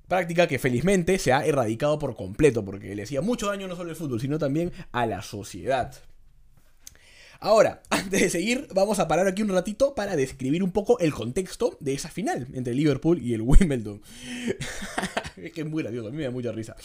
Práctica 0.08 0.46
que 0.46 0.58
felizmente 0.58 1.18
se 1.18 1.32
ha 1.32 1.46
erradicado 1.46 1.98
por 1.98 2.16
completo, 2.16 2.64
porque 2.64 2.94
le 2.94 3.04
hacía 3.04 3.20
mucho 3.20 3.46
daño 3.46 3.68
no 3.68 3.76
solo 3.76 3.90
al 3.90 3.96
fútbol, 3.96 4.20
sino 4.20 4.38
también 4.38 4.72
a 4.90 5.06
la 5.06 5.22
sociedad. 5.22 5.94
Ahora, 7.42 7.82
antes 7.90 8.20
de 8.20 8.30
seguir, 8.30 8.68
vamos 8.72 9.00
a 9.00 9.08
parar 9.08 9.26
aquí 9.26 9.42
un 9.42 9.48
ratito 9.48 9.96
para 9.96 10.14
describir 10.14 10.62
un 10.62 10.70
poco 10.70 11.00
el 11.00 11.12
contexto 11.12 11.76
de 11.80 11.92
esa 11.92 12.08
final 12.08 12.46
entre 12.54 12.72
Liverpool 12.72 13.20
y 13.20 13.34
el 13.34 13.42
Wimbledon. 13.42 14.00
es 15.36 15.52
que 15.52 15.62
es 15.62 15.66
muy 15.66 15.82
gracioso, 15.82 16.08
a 16.08 16.10
mí 16.12 16.18
me 16.18 16.22
da 16.22 16.30
mucha 16.30 16.52
risa. 16.52 16.76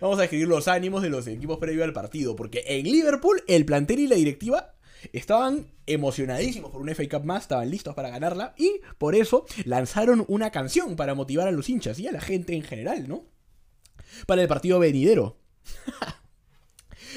Vamos 0.00 0.18
a 0.18 0.22
describir 0.22 0.48
los 0.48 0.66
ánimos 0.66 1.02
de 1.02 1.10
los 1.10 1.26
equipos 1.26 1.58
previo 1.58 1.84
al 1.84 1.92
partido, 1.92 2.34
porque 2.34 2.64
en 2.66 2.84
Liverpool 2.84 3.42
el 3.46 3.66
plantel 3.66 4.00
y 4.00 4.06
la 4.08 4.16
directiva 4.16 4.74
estaban 5.12 5.66
emocionadísimos 5.86 6.70
por 6.70 6.80
un 6.80 6.88
FA 6.88 7.06
Cup 7.08 7.24
más, 7.24 7.42
estaban 7.42 7.70
listos 7.70 7.94
para 7.94 8.08
ganarla 8.08 8.54
y 8.56 8.80
por 8.96 9.14
eso 9.14 9.44
lanzaron 9.64 10.24
una 10.26 10.50
canción 10.50 10.96
para 10.96 11.14
motivar 11.14 11.48
a 11.48 11.52
los 11.52 11.68
hinchas 11.68 11.98
y 11.98 12.08
a 12.08 12.12
la 12.12 12.20
gente 12.22 12.54
en 12.54 12.62
general, 12.62 13.06
¿no? 13.08 13.26
Para 14.26 14.40
el 14.40 14.48
partido 14.48 14.78
venidero. 14.78 15.36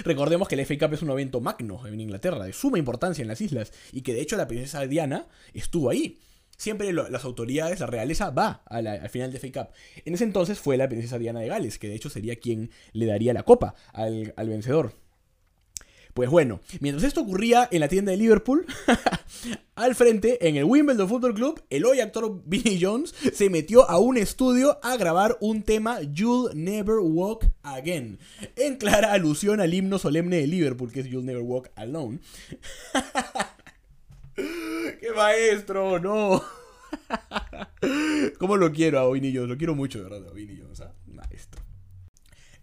Recordemos 0.04 0.48
que 0.48 0.56
el 0.56 0.66
FA 0.66 0.78
Cup 0.78 0.94
es 0.94 1.02
un 1.02 1.10
evento 1.12 1.42
magno 1.42 1.86
en 1.88 2.00
Inglaterra, 2.00 2.46
de 2.46 2.54
suma 2.54 2.78
importancia 2.78 3.22
en 3.22 3.28
las 3.28 3.42
islas, 3.42 3.72
y 3.92 4.02
que 4.02 4.14
de 4.14 4.22
hecho 4.22 4.38
la 4.38 4.48
princesa 4.48 4.86
Diana 4.88 5.28
estuvo 5.54 5.90
ahí. 5.90 6.20
Siempre 6.58 6.94
las 6.94 7.26
autoridades, 7.26 7.80
la 7.80 7.88
realeza 7.88 8.30
va 8.30 8.62
al 8.68 9.10
final 9.10 9.32
de 9.32 9.40
FA 9.40 9.52
Cup. 9.52 9.74
En 10.06 10.14
ese 10.14 10.26
entonces 10.26 10.60
fue 10.60 10.78
la 10.78 10.88
princesa 10.88 11.18
Diana 11.18 11.40
de 11.40 11.48
Gales, 11.48 11.80
que 11.80 11.88
de 11.88 11.96
hecho 11.96 12.10
sería 12.10 12.36
quien 12.36 12.70
le 12.94 13.08
daría 13.08 13.34
la 13.34 13.44
copa 13.44 13.74
al, 13.94 14.34
al 14.38 14.50
vencedor. 14.50 14.94
Pues 16.14 16.30
bueno, 16.30 16.60
mientras 16.80 17.06
esto 17.06 17.22
ocurría 17.22 17.68
en 17.72 17.80
la 17.80 17.88
tienda 17.88 18.12
de 18.12 18.18
Liverpool, 18.18 18.66
al 19.76 19.96
frente, 19.96 20.48
en 20.48 20.58
el 20.58 20.66
Wimbledon 20.66 21.08
Football 21.08 21.34
Club, 21.34 21.64
el 21.70 21.86
hoy 21.86 22.02
actor 22.02 22.42
Vinnie 22.46 22.80
Jones 22.82 23.14
se 23.34 23.50
metió 23.50 23.90
a 23.90 23.98
un 23.98 24.18
estudio 24.18 24.80
a 24.84 24.98
grabar 24.98 25.38
un 25.40 25.64
tema 25.64 26.02
You'll 26.02 26.52
Never 26.54 26.98
Walk 27.00 27.46
Again, 27.64 28.20
en 28.56 28.76
clara 28.76 29.14
alusión 29.14 29.62
al 29.62 29.74
himno 29.74 30.00
solemne 30.00 30.38
de 30.38 30.48
Liverpool, 30.48 30.92
que 30.92 31.00
es 31.02 31.08
You'll 31.08 31.26
Never 31.26 31.44
Walk 31.44 31.72
Alone. 31.76 32.20
¡Qué 34.36 35.12
maestro! 35.16 36.00
¡No! 36.00 36.44
¿Cómo 38.40 38.58
lo 38.58 38.72
quiero 38.72 39.00
a 39.00 39.12
Vinnie 39.12 39.34
Jones? 39.34 39.50
Lo 39.50 39.58
quiero 39.58 39.76
mucho, 39.76 40.00
de 40.00 40.10
verdad, 40.10 40.30
a 40.30 40.34
Vinnie 40.34 40.60
Jones. 40.62 40.82
¿ah? 40.82 40.94
Maestro. 41.08 41.61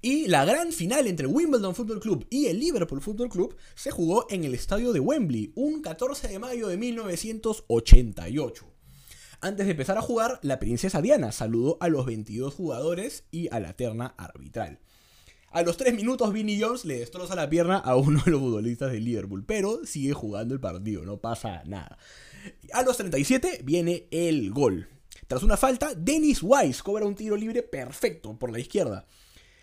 Y 0.01 0.29
la 0.29 0.45
gran 0.45 0.73
final 0.73 1.09
entre 1.09 1.27
Wimbledon 1.27 1.75
Football 1.75 1.99
Club 1.99 2.27
y 2.31 2.47
el 2.47 2.61
Liverpool 2.61 3.01
Football 3.01 3.31
Club 3.31 3.57
se 3.75 3.91
jugó 3.91 4.27
en 4.31 4.45
el 4.45 4.55
estadio 4.55 4.93
de 4.93 5.01
Wembley, 5.01 5.51
un 5.57 5.83
14 5.83 6.29
de 6.29 6.39
mayo 6.39 6.69
de 6.69 6.77
1988. 6.77 8.65
Antes 9.41 9.67
de 9.67 9.73
empezar 9.73 9.99
a 9.99 10.03
jugar, 10.03 10.39
la 10.43 10.61
princesa 10.61 11.03
Diana 11.03 11.33
saludó 11.33 11.79
a 11.81 11.89
los 11.89 12.07
22 12.07 12.55
jugadores 12.55 13.25
y 13.33 13.49
a 13.53 13.59
la 13.59 13.73
terna 13.73 14.15
arbitral. 14.17 14.79
A 15.51 15.63
los 15.63 15.77
3 15.77 15.95
minutos, 15.95 16.33
Vinnie 16.33 16.61
Jones 16.61 16.85
le 16.85 17.01
destroza 17.01 17.35
la 17.35 17.51
pierna 17.51 17.79
a 17.79 17.97
uno 17.97 18.23
de 18.25 18.31
los 18.31 18.41
futbolistas 18.41 18.93
del 18.93 19.05
Liverpool, 19.05 19.45
pero 19.45 19.85
sigue 19.85 20.13
jugando 20.13 20.55
el 20.55 20.61
partido, 20.61 21.05
no 21.05 21.17
pasa 21.17 21.63
nada. 21.65 21.99
A 22.73 22.85
los 22.85 22.97
37 22.99 23.63
viene 23.65 24.07
el 24.13 24.53
gol. 24.53 24.89
Tras 25.27 25.43
una 25.43 25.57
falta, 25.57 25.95
Dennis 25.95 26.41
Wise 26.43 26.83
cobra 26.83 27.05
un 27.05 27.15
tiro 27.15 27.37
libre 27.37 27.63
perfecto 27.63 28.39
por 28.39 28.53
la 28.53 28.61
izquierda. 28.61 29.07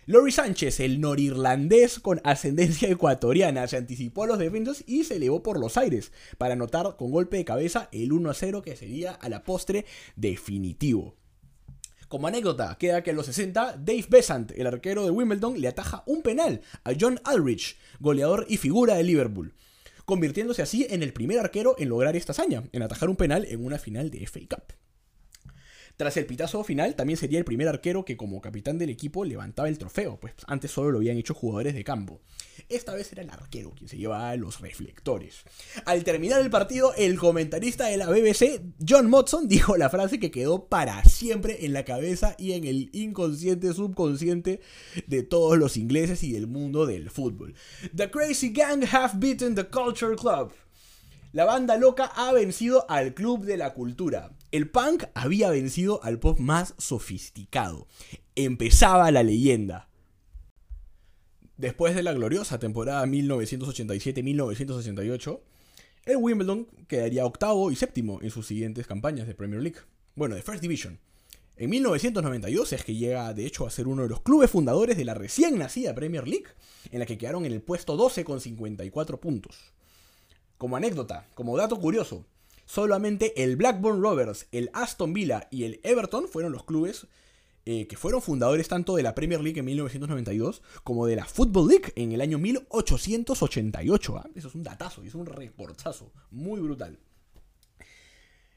Lori 0.08 0.30
Sánchez, 0.30 0.78
el 0.78 1.00
norirlandés 1.00 1.98
con 1.98 2.20
ascendencia 2.22 2.88
ecuatoriana, 2.90 3.66
se 3.66 3.76
anticipó 3.76 4.22
a 4.22 4.28
los 4.28 4.38
defensas 4.38 4.84
y 4.86 5.02
se 5.02 5.16
elevó 5.16 5.42
por 5.42 5.58
los 5.58 5.76
aires 5.76 6.12
para 6.38 6.52
anotar 6.52 6.94
con 6.96 7.10
golpe 7.10 7.38
de 7.38 7.44
cabeza 7.44 7.88
el 7.90 8.12
1 8.12 8.32
0 8.32 8.62
que 8.62 8.76
sería 8.76 9.10
a 9.14 9.28
la 9.28 9.42
postre 9.42 9.84
definitivo. 10.14 11.16
Como 12.06 12.28
anécdota, 12.28 12.76
queda 12.78 13.02
que 13.02 13.10
a 13.10 13.14
los 13.14 13.26
60, 13.26 13.78
Dave 13.78 14.06
Besant, 14.08 14.52
el 14.52 14.68
arquero 14.68 15.04
de 15.04 15.10
Wimbledon, 15.10 15.60
le 15.60 15.66
ataja 15.66 16.04
un 16.06 16.22
penal 16.22 16.60
a 16.84 16.92
John 16.98 17.18
Aldrich, 17.24 17.76
goleador 17.98 18.46
y 18.48 18.58
figura 18.58 18.94
de 18.94 19.02
Liverpool, 19.02 19.54
convirtiéndose 20.04 20.62
así 20.62 20.86
en 20.88 21.02
el 21.02 21.12
primer 21.12 21.40
arquero 21.40 21.74
en 21.80 21.88
lograr 21.88 22.14
esta 22.14 22.30
hazaña, 22.30 22.62
en 22.70 22.82
atajar 22.82 23.08
un 23.08 23.16
penal 23.16 23.44
en 23.46 23.64
una 23.64 23.80
final 23.80 24.12
de 24.12 24.24
FA 24.28 24.38
Cup. 24.48 24.85
Tras 25.96 26.16
el 26.18 26.26
pitazo 26.26 26.62
final, 26.62 26.94
también 26.94 27.16
sería 27.16 27.38
el 27.38 27.46
primer 27.46 27.68
arquero 27.68 28.04
que 28.04 28.18
como 28.18 28.42
capitán 28.42 28.76
del 28.76 28.90
equipo 28.90 29.24
levantaba 29.24 29.68
el 29.68 29.78
trofeo, 29.78 30.20
pues 30.20 30.34
antes 30.46 30.70
solo 30.70 30.90
lo 30.90 30.98
habían 30.98 31.16
hecho 31.16 31.32
jugadores 31.32 31.74
de 31.74 31.84
campo. 31.84 32.20
Esta 32.68 32.94
vez 32.94 33.10
era 33.12 33.22
el 33.22 33.30
arquero 33.30 33.70
quien 33.70 33.88
se 33.88 33.96
llevaba 33.96 34.36
los 34.36 34.60
reflectores. 34.60 35.44
Al 35.86 36.04
terminar 36.04 36.42
el 36.42 36.50
partido, 36.50 36.92
el 36.98 37.18
comentarista 37.18 37.86
de 37.86 37.96
la 37.96 38.10
BBC, 38.10 38.60
John 38.86 39.08
Motson, 39.08 39.48
dijo 39.48 39.78
la 39.78 39.88
frase 39.88 40.18
que 40.18 40.30
quedó 40.30 40.66
para 40.66 41.02
siempre 41.04 41.64
en 41.64 41.72
la 41.72 41.86
cabeza 41.86 42.34
y 42.38 42.52
en 42.52 42.64
el 42.64 42.90
inconsciente 42.92 43.72
subconsciente 43.72 44.60
de 45.06 45.22
todos 45.22 45.56
los 45.56 45.78
ingleses 45.78 46.22
y 46.22 46.32
del 46.32 46.46
mundo 46.46 46.84
del 46.84 47.08
fútbol. 47.10 47.54
The 47.94 48.10
Crazy 48.10 48.52
Gang 48.52 48.84
have 48.84 49.14
beaten 49.18 49.54
the 49.54 49.64
Culture 49.64 50.14
Club. 50.14 50.52
La 51.32 51.44
banda 51.44 51.76
loca 51.76 52.06
ha 52.14 52.32
vencido 52.32 52.86
al 52.88 53.12
club 53.12 53.44
de 53.44 53.56
la 53.56 53.74
cultura. 53.74 54.30
El 54.52 54.70
punk 54.70 55.04
había 55.14 55.50
vencido 55.50 56.00
al 56.04 56.20
pop 56.20 56.38
más 56.38 56.74
sofisticado. 56.78 57.88
Empezaba 58.34 59.10
la 59.10 59.22
leyenda. 59.22 59.88
Después 61.56 61.94
de 61.94 62.02
la 62.02 62.12
gloriosa 62.12 62.58
temporada 62.58 63.06
1987-1968, 63.06 65.40
el 66.04 66.16
Wimbledon 66.18 66.66
quedaría 66.86 67.24
octavo 67.26 67.70
y 67.70 67.76
séptimo 67.76 68.20
en 68.22 68.30
sus 68.30 68.46
siguientes 68.46 68.86
campañas 68.86 69.26
de 69.26 69.34
Premier 69.34 69.62
League. 69.62 69.80
Bueno, 70.14 70.36
de 70.36 70.42
First 70.42 70.62
Division. 70.62 70.98
En 71.56 71.70
1992 71.70 72.74
es 72.74 72.84
que 72.84 72.94
llega 72.94 73.32
de 73.32 73.46
hecho 73.46 73.66
a 73.66 73.70
ser 73.70 73.88
uno 73.88 74.02
de 74.02 74.10
los 74.10 74.20
clubes 74.20 74.50
fundadores 74.50 74.96
de 74.96 75.06
la 75.06 75.14
recién 75.14 75.58
nacida 75.58 75.94
Premier 75.94 76.28
League, 76.28 76.46
en 76.92 77.00
la 77.00 77.06
que 77.06 77.18
quedaron 77.18 77.44
en 77.46 77.52
el 77.52 77.62
puesto 77.62 77.96
12 77.96 78.24
con 78.24 78.40
54 78.40 79.18
puntos. 79.18 79.72
Como 80.58 80.76
anécdota, 80.76 81.26
como 81.34 81.56
dato 81.56 81.80
curioso, 81.80 82.26
solamente 82.66 83.42
el 83.42 83.56
Blackburn 83.56 84.02
Rovers, 84.02 84.46
el 84.52 84.70
Aston 84.74 85.14
Villa 85.14 85.48
y 85.50 85.64
el 85.64 85.80
Everton 85.82 86.28
fueron 86.28 86.52
los 86.52 86.64
clubes 86.64 87.06
eh, 87.64 87.88
que 87.88 87.96
fueron 87.96 88.22
fundadores 88.22 88.68
tanto 88.68 88.94
de 88.94 89.02
la 89.02 89.14
Premier 89.14 89.40
League 89.40 89.58
en 89.58 89.64
1992 89.64 90.62
como 90.84 91.06
de 91.06 91.16
la 91.16 91.24
Football 91.24 91.68
League 91.68 91.92
en 91.96 92.12
el 92.12 92.20
año 92.20 92.38
1888. 92.38 94.16
¿ah? 94.18 94.28
Eso 94.34 94.48
es 94.48 94.54
un 94.54 94.62
datazo 94.62 95.02
es 95.02 95.14
un 95.14 95.26
recortazo 95.26 96.12
muy 96.30 96.60
brutal. 96.60 96.98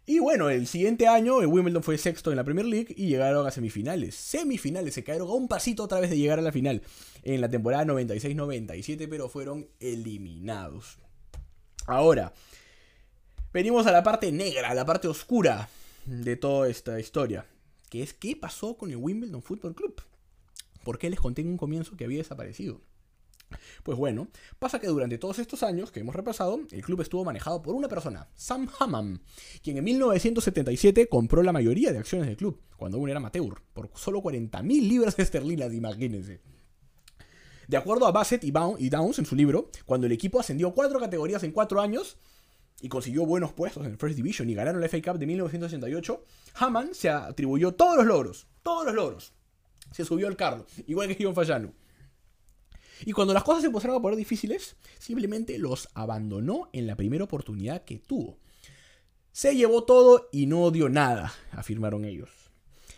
Y 0.06 0.18
bueno, 0.18 0.50
el 0.50 0.66
siguiente 0.66 1.08
año 1.08 1.42
el 1.42 1.48
Wimbledon 1.48 1.84
fue 1.84 1.98
sexto 2.00 2.32
en 2.32 2.38
la 2.38 2.44
Premier 2.44 2.66
League 2.66 2.96
y 2.98 3.08
llegaron 3.08 3.46
a 3.46 3.52
semifinales. 3.52 4.16
Semifinales, 4.16 4.96
se 4.96 5.04
cayeron 5.04 5.28
a 5.28 5.34
un 5.34 5.48
pasito 5.48 5.84
otra 5.84 6.00
vez 6.00 6.10
de 6.10 6.18
llegar 6.18 6.40
a 6.40 6.42
la 6.42 6.52
final 6.52 6.82
en 7.22 7.42
la 7.42 7.50
temporada 7.50 7.86
96-97, 7.86 9.08
pero 9.08 9.30
fueron 9.30 9.68
eliminados. 9.80 10.98
Ahora, 11.86 12.34
venimos 13.54 13.88
a 13.88 13.92
la 13.92 14.04
parte 14.04 14.32
negra, 14.32 14.70
a 14.70 14.74
la 14.74 14.86
parte 14.86 15.08
oscura 15.08 15.70
de 16.06 16.36
toda 16.36 16.70
esta 16.70 17.00
historia, 17.00 17.46
que 17.90 18.04
es 18.04 18.14
qué 18.14 18.36
pasó 18.36 18.78
con 18.78 18.92
el 18.92 18.98
Wimbledon 18.98 19.42
Football 19.42 19.76
Club. 19.76 20.02
¿Por 20.84 20.98
qué 20.98 21.10
les 21.10 21.20
conté 21.20 21.42
en 21.42 21.50
un 21.50 21.58
comienzo 21.58 21.98
que 21.98 22.06
había 22.06 22.20
desaparecido? 22.20 22.82
Pues 23.84 23.98
bueno, 23.98 24.28
pasa 24.60 24.80
que 24.80 24.88
durante 24.88 25.18
todos 25.18 25.40
estos 25.40 25.64
años 25.64 25.92
que 25.92 26.02
hemos 26.02 26.16
repasado, 26.16 26.62
el 26.70 26.84
club 26.84 27.02
estuvo 27.02 27.26
manejado 27.26 27.62
por 27.62 27.74
una 27.74 27.88
persona, 27.88 28.28
Sam 28.36 28.70
Hammam, 28.80 29.22
quien 29.64 29.78
en 29.78 29.84
1977 29.84 31.08
compró 31.10 31.42
la 31.42 31.52
mayoría 31.52 31.92
de 31.92 31.98
acciones 31.98 32.28
del 32.28 32.38
club, 32.38 32.62
cuando 32.78 32.98
aún 32.98 33.10
era 33.10 33.18
amateur, 33.18 33.62
por 33.74 33.90
solo 33.96 34.22
40.000 34.22 34.88
libras 34.88 35.18
esterlinas, 35.18 35.74
imagínense. 35.74 36.42
De 37.68 37.78
acuerdo 37.78 38.08
a 38.08 38.12
Bassett 38.12 38.44
y, 38.44 38.52
Downs 38.52 39.20
en 39.20 39.26
su 39.26 39.36
libro, 39.36 39.70
cuando 39.86 40.08
el 40.08 40.14
equipo 40.14 40.40
ascendió 40.40 40.74
cuatro 40.74 41.00
categorías 41.00 41.44
en 41.44 41.52
cuatro 41.52 41.82
años 41.82 42.18
y 42.82 42.90
consiguió 42.90 43.26
buenos 43.26 43.54
puestos 43.54 43.86
en 43.86 43.92
el 43.92 43.98
First 43.98 44.16
Division 44.16 44.50
y 44.50 44.54
ganaron 44.54 44.82
la 44.82 44.88
FA 44.88 45.02
Cup 45.02 45.20
de 45.20 45.26
1988, 45.26 46.24
Hammond 46.56 46.94
se 46.94 47.10
atribuyó 47.10 47.74
todos 47.74 47.98
los 47.98 48.06
logros, 48.06 48.48
todos 48.64 48.86
los 48.86 48.96
logros. 48.96 49.34
Se 49.92 50.06
subió 50.06 50.28
al 50.28 50.38
carro, 50.38 50.66
igual 50.88 51.08
que 51.08 51.24
John 51.24 51.36
Fallano. 51.36 51.74
Y 53.06 53.12
cuando 53.12 53.34
las 53.34 53.44
cosas 53.44 53.62
se 53.62 53.68
empezaron 53.68 53.98
a 53.98 54.02
poner 54.02 54.18
difíciles, 54.18 54.76
simplemente 55.00 55.58
los 55.58 55.90
abandonó 55.94 56.70
en 56.74 56.86
la 56.86 56.96
primera 56.96 57.24
oportunidad 57.24 57.84
que 57.86 58.00
tuvo. 58.00 58.38
Se 59.32 59.56
llevó 59.56 59.86
todo 59.86 60.28
y 60.32 60.48
no 60.48 60.70
dio 60.72 60.90
nada, 60.90 61.34
afirmaron 61.52 62.04
ellos. 62.04 62.30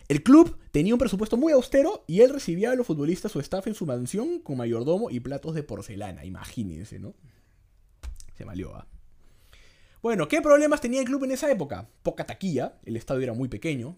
El 0.08 0.24
club 0.24 0.58
tenía 0.72 0.94
un 0.94 1.00
presupuesto 1.00 1.38
muy 1.38 1.54
austero 1.54 2.04
y 2.08 2.22
él 2.22 2.32
recibía 2.32 2.72
a 2.72 2.76
los 2.76 2.88
futbolistas 2.88 3.36
o 3.36 3.40
staff 3.40 3.68
en 3.68 3.76
su 3.76 3.86
mansión 3.86 4.40
con 4.40 4.58
mayordomo 4.58 5.10
y 5.10 5.20
platos 5.20 5.56
de 5.56 5.64
porcelana. 5.64 6.26
Imagínense, 6.26 7.00
¿no? 7.00 7.14
Se 8.36 8.44
malió, 8.44 8.76
¿ah? 8.76 8.88
Bueno, 10.02 10.28
¿qué 10.28 10.42
problemas 10.42 10.82
tenía 10.82 11.00
el 11.00 11.06
club 11.06 11.26
en 11.26 11.32
esa 11.32 11.52
época? 11.52 11.88
Poca 12.02 12.26
taquilla, 12.26 12.80
el 12.86 12.98
estadio 12.98 13.22
era 13.22 13.34
muy 13.34 13.50
pequeño, 13.50 13.98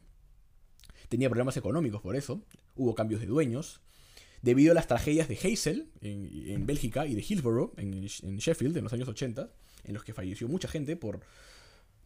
tenía 1.08 1.30
problemas 1.30 1.56
económicos 1.56 2.02
por 2.02 2.18
eso, 2.18 2.44
hubo 2.76 2.94
cambios 2.94 3.22
de 3.22 3.28
dueños, 3.28 3.80
debido 4.42 4.74
a 4.74 4.76
las 4.76 4.88
tragedias 4.88 5.30
de 5.30 5.38
Hazel 5.38 5.90
en, 6.02 6.66
Bélgica 6.66 7.06
y 7.06 7.16
de 7.16 7.22
Hillsborough 7.22 7.72
en, 7.78 8.04
Sheffield 8.04 8.76
en 8.76 8.84
los 8.84 8.92
años 8.92 9.08
80, 9.08 9.50
en 9.86 9.94
los 9.94 10.04
que 10.04 10.14
falleció 10.14 10.50
mucha 10.50 10.68
gente 10.68 10.98
por, 10.98 11.22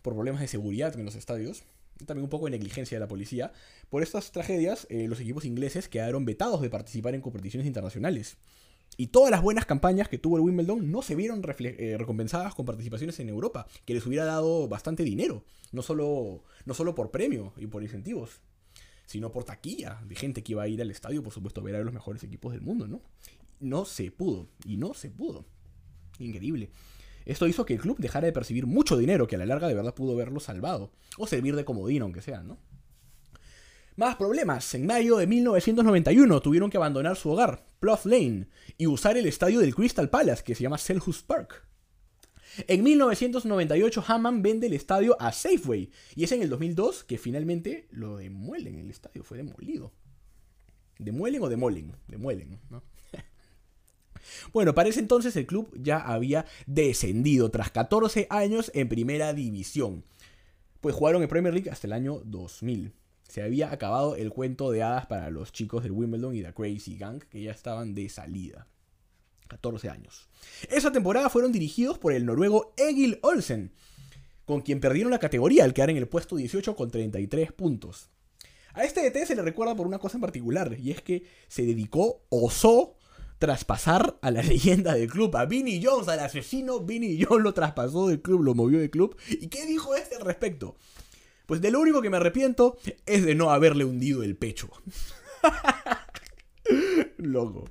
por 0.04 0.14
problemas 0.14 0.42
de 0.42 0.48
seguridad 0.48 0.98
en 0.98 1.04
los 1.04 1.16
estadios 1.16 1.64
también 2.06 2.26
un 2.26 2.30
poco 2.30 2.46
de 2.46 2.52
negligencia 2.52 2.96
de 2.96 3.00
la 3.00 3.08
policía. 3.08 3.52
Por 3.90 4.04
estas 4.04 4.32
tragedias, 4.32 4.86
eh, 4.90 5.08
los 5.08 5.20
equipos 5.20 5.46
ingleses 5.46 5.90
quedaron 5.90 6.26
vetados 6.26 6.62
de 6.62 6.70
participar 6.70 7.16
en 7.16 7.22
competiciones 7.22 7.66
internacionales. 7.66 8.38
Y 8.96 9.08
todas 9.08 9.30
las 9.30 9.42
buenas 9.42 9.66
campañas 9.66 10.10
que 10.10 10.18
tuvo 10.18 10.38
el 10.38 10.44
Wimbledon 10.44 10.92
no 10.92 11.02
se 11.02 11.16
vieron 11.16 11.44
eh, 11.60 11.96
recompensadas 12.00 12.56
con 12.56 12.66
participaciones 12.66 13.20
en 13.20 13.30
Europa, 13.30 13.68
que 13.86 13.94
les 13.94 14.06
hubiera 14.06 14.26
dado 14.26 14.68
bastante 14.68 15.04
dinero, 15.04 15.44
no 15.72 15.82
solo, 15.82 16.44
no 16.66 16.74
solo 16.74 16.96
por 16.96 17.12
premio 17.12 17.54
y 17.58 17.68
por 17.68 17.84
incentivos, 17.84 18.42
sino 19.06 19.32
por 19.32 19.44
taquilla 19.44 20.02
de 20.06 20.16
gente 20.16 20.44
que 20.44 20.54
iba 20.54 20.64
a 20.64 20.68
ir 20.68 20.82
al 20.82 20.90
estadio, 20.90 21.22
por 21.22 21.32
supuesto, 21.34 21.62
a 21.62 21.64
ver 21.64 21.76
a 21.76 21.84
los 21.84 21.94
mejores 21.94 22.24
equipos 22.24 22.54
del 22.54 22.62
mundo, 22.62 22.88
¿no? 22.88 23.02
No 23.60 23.86
se 23.86 24.10
pudo, 24.12 24.50
y 24.66 24.78
no 24.78 24.94
se 24.94 25.12
pudo. 25.12 25.46
Increíble. 26.20 26.72
Esto 27.26 27.48
hizo 27.48 27.66
que 27.66 27.74
el 27.74 27.80
club 27.80 27.98
dejara 28.00 28.26
de 28.26 28.34
percibir 28.34 28.66
mucho 28.66 28.98
dinero 28.98 29.28
que 29.28 29.36
a 29.36 29.40
la 29.40 29.46
larga 29.46 29.68
de 29.68 29.74
verdad 29.74 29.94
pudo 29.94 30.16
verlo 30.16 30.40
salvado, 30.40 30.92
o 31.18 31.28
servir 31.28 31.56
de 31.56 31.66
comodín 31.66 32.02
aunque 32.02 32.22
sea, 32.22 32.42
¿no? 32.42 32.58
Más 33.98 34.16
problemas. 34.16 34.76
En 34.76 34.86
mayo 34.86 35.18
de 35.18 35.26
1991 35.26 36.40
tuvieron 36.42 36.70
que 36.70 36.78
abandonar 36.78 37.18
su 37.18 37.32
hogar, 37.32 37.66
Plough 37.80 38.06
Lane, 38.06 38.48
y 38.78 38.86
usar 38.86 39.18
el 39.18 39.26
estadio 39.26 39.60
del 39.60 39.74
Crystal 39.74 40.08
Palace, 40.08 40.44
que 40.44 40.54
se 40.54 40.62
llama 40.62 40.78
Selhurst 40.78 41.26
Park. 41.26 41.66
En 42.68 42.84
1998 42.84 44.04
Hammond 44.08 44.44
vende 44.44 44.68
el 44.68 44.74
estadio 44.74 45.20
a 45.20 45.32
Safeway, 45.32 45.90
y 46.16 46.24
es 46.24 46.32
en 46.32 46.44
el 46.44 46.50
2002 46.50 47.06
que 47.06 47.18
finalmente 47.18 47.88
lo 47.90 48.18
demuelen, 48.18 48.78
el 48.78 48.92
estadio 48.92 49.24
fue 49.24 49.38
demolido. 49.38 49.92
¿Demuelen 51.00 51.42
o 51.42 51.50
demolen? 51.50 51.96
Demuelen, 52.08 52.60
¿no? 52.70 52.84
Bueno, 54.54 54.76
para 54.76 54.90
ese 54.90 55.00
entonces 55.00 55.36
el 55.38 55.48
club 55.48 55.76
ya 55.76 55.98
había 55.98 56.46
descendido 56.68 57.50
tras 57.50 57.72
14 57.72 58.28
años 58.30 58.70
en 58.76 58.90
primera 58.90 59.34
división. 59.34 60.04
Pues 60.82 60.94
jugaron 60.94 61.24
en 61.24 61.30
Premier 61.30 61.54
League 61.54 61.72
hasta 61.72 61.88
el 61.88 61.94
año 61.94 62.22
2000. 62.26 62.94
Se 63.28 63.42
había 63.42 63.72
acabado 63.72 64.16
el 64.16 64.30
cuento 64.30 64.72
de 64.72 64.84
hadas 64.84 65.06
para 65.08 65.30
los 65.30 65.52
chicos 65.52 65.84
del 65.84 65.92
Wimbledon 65.92 66.36
y 66.36 66.42
la 66.42 66.54
Crazy 66.54 66.98
Gang, 66.98 67.24
que 67.30 67.42
ya 67.42 67.52
estaban 67.52 67.94
de 67.94 68.10
salida. 68.10 68.68
14 69.48 69.90
años. 69.90 70.30
Esa 70.70 70.92
temporada 70.92 71.30
fueron 71.30 71.52
dirigidos 71.52 71.98
por 71.98 72.14
el 72.14 72.26
noruego 72.26 72.74
Egil 72.78 73.20
Olsen, 73.22 73.72
con 74.46 74.62
quien 74.62 74.80
perdieron 74.80 75.12
la 75.12 75.20
categoría 75.20 75.64
al 75.64 75.74
quedar 75.74 75.90
en 75.90 75.98
el 75.98 76.08
puesto 76.08 76.36
18 76.36 76.76
con 76.76 76.92
33 76.92 77.52
puntos. 77.52 78.10
A 78.74 78.84
este 78.84 79.10
DT 79.10 79.26
se 79.26 79.36
le 79.36 79.42
recuerda 79.42 79.76
por 79.76 79.88
una 79.88 80.00
cosa 80.00 80.18
en 80.18 80.22
particular, 80.22 80.78
y 80.80 80.92
es 80.92 81.02
que 81.02 81.26
se 81.48 81.66
dedicó, 81.66 82.26
osó 82.30 82.96
traspasar 83.40 84.18
a 84.22 84.32
la 84.32 84.42
leyenda 84.44 84.94
del 84.94 85.10
club, 85.10 85.36
a 85.36 85.46
Vinnie 85.46 85.82
Jones, 85.84 86.08
al 86.08 86.20
asesino 86.20 86.80
Vinnie 86.82 87.24
Jones 87.24 87.44
lo 87.44 87.54
traspasó 87.54 88.08
del 88.08 88.22
club, 88.22 88.44
lo 88.44 88.56
movió 88.56 88.80
del 88.80 88.90
club. 88.90 89.18
¿Y 89.30 89.48
qué 89.48 89.66
dijo 89.66 89.96
este 89.96 90.16
al 90.16 90.22
respecto? 90.22 90.76
Pues 91.48 91.62
de 91.62 91.72
lo 91.72 91.80
único 91.80 92.02
que 92.02 92.10
me 92.10 92.18
arrepiento 92.18 92.78
es 93.06 93.26
de 93.26 93.34
no 93.34 93.50
haberle 93.50 93.86
hundido 93.86 94.22
el 94.22 94.36
pecho. 94.36 94.70
Loco. 97.18 97.66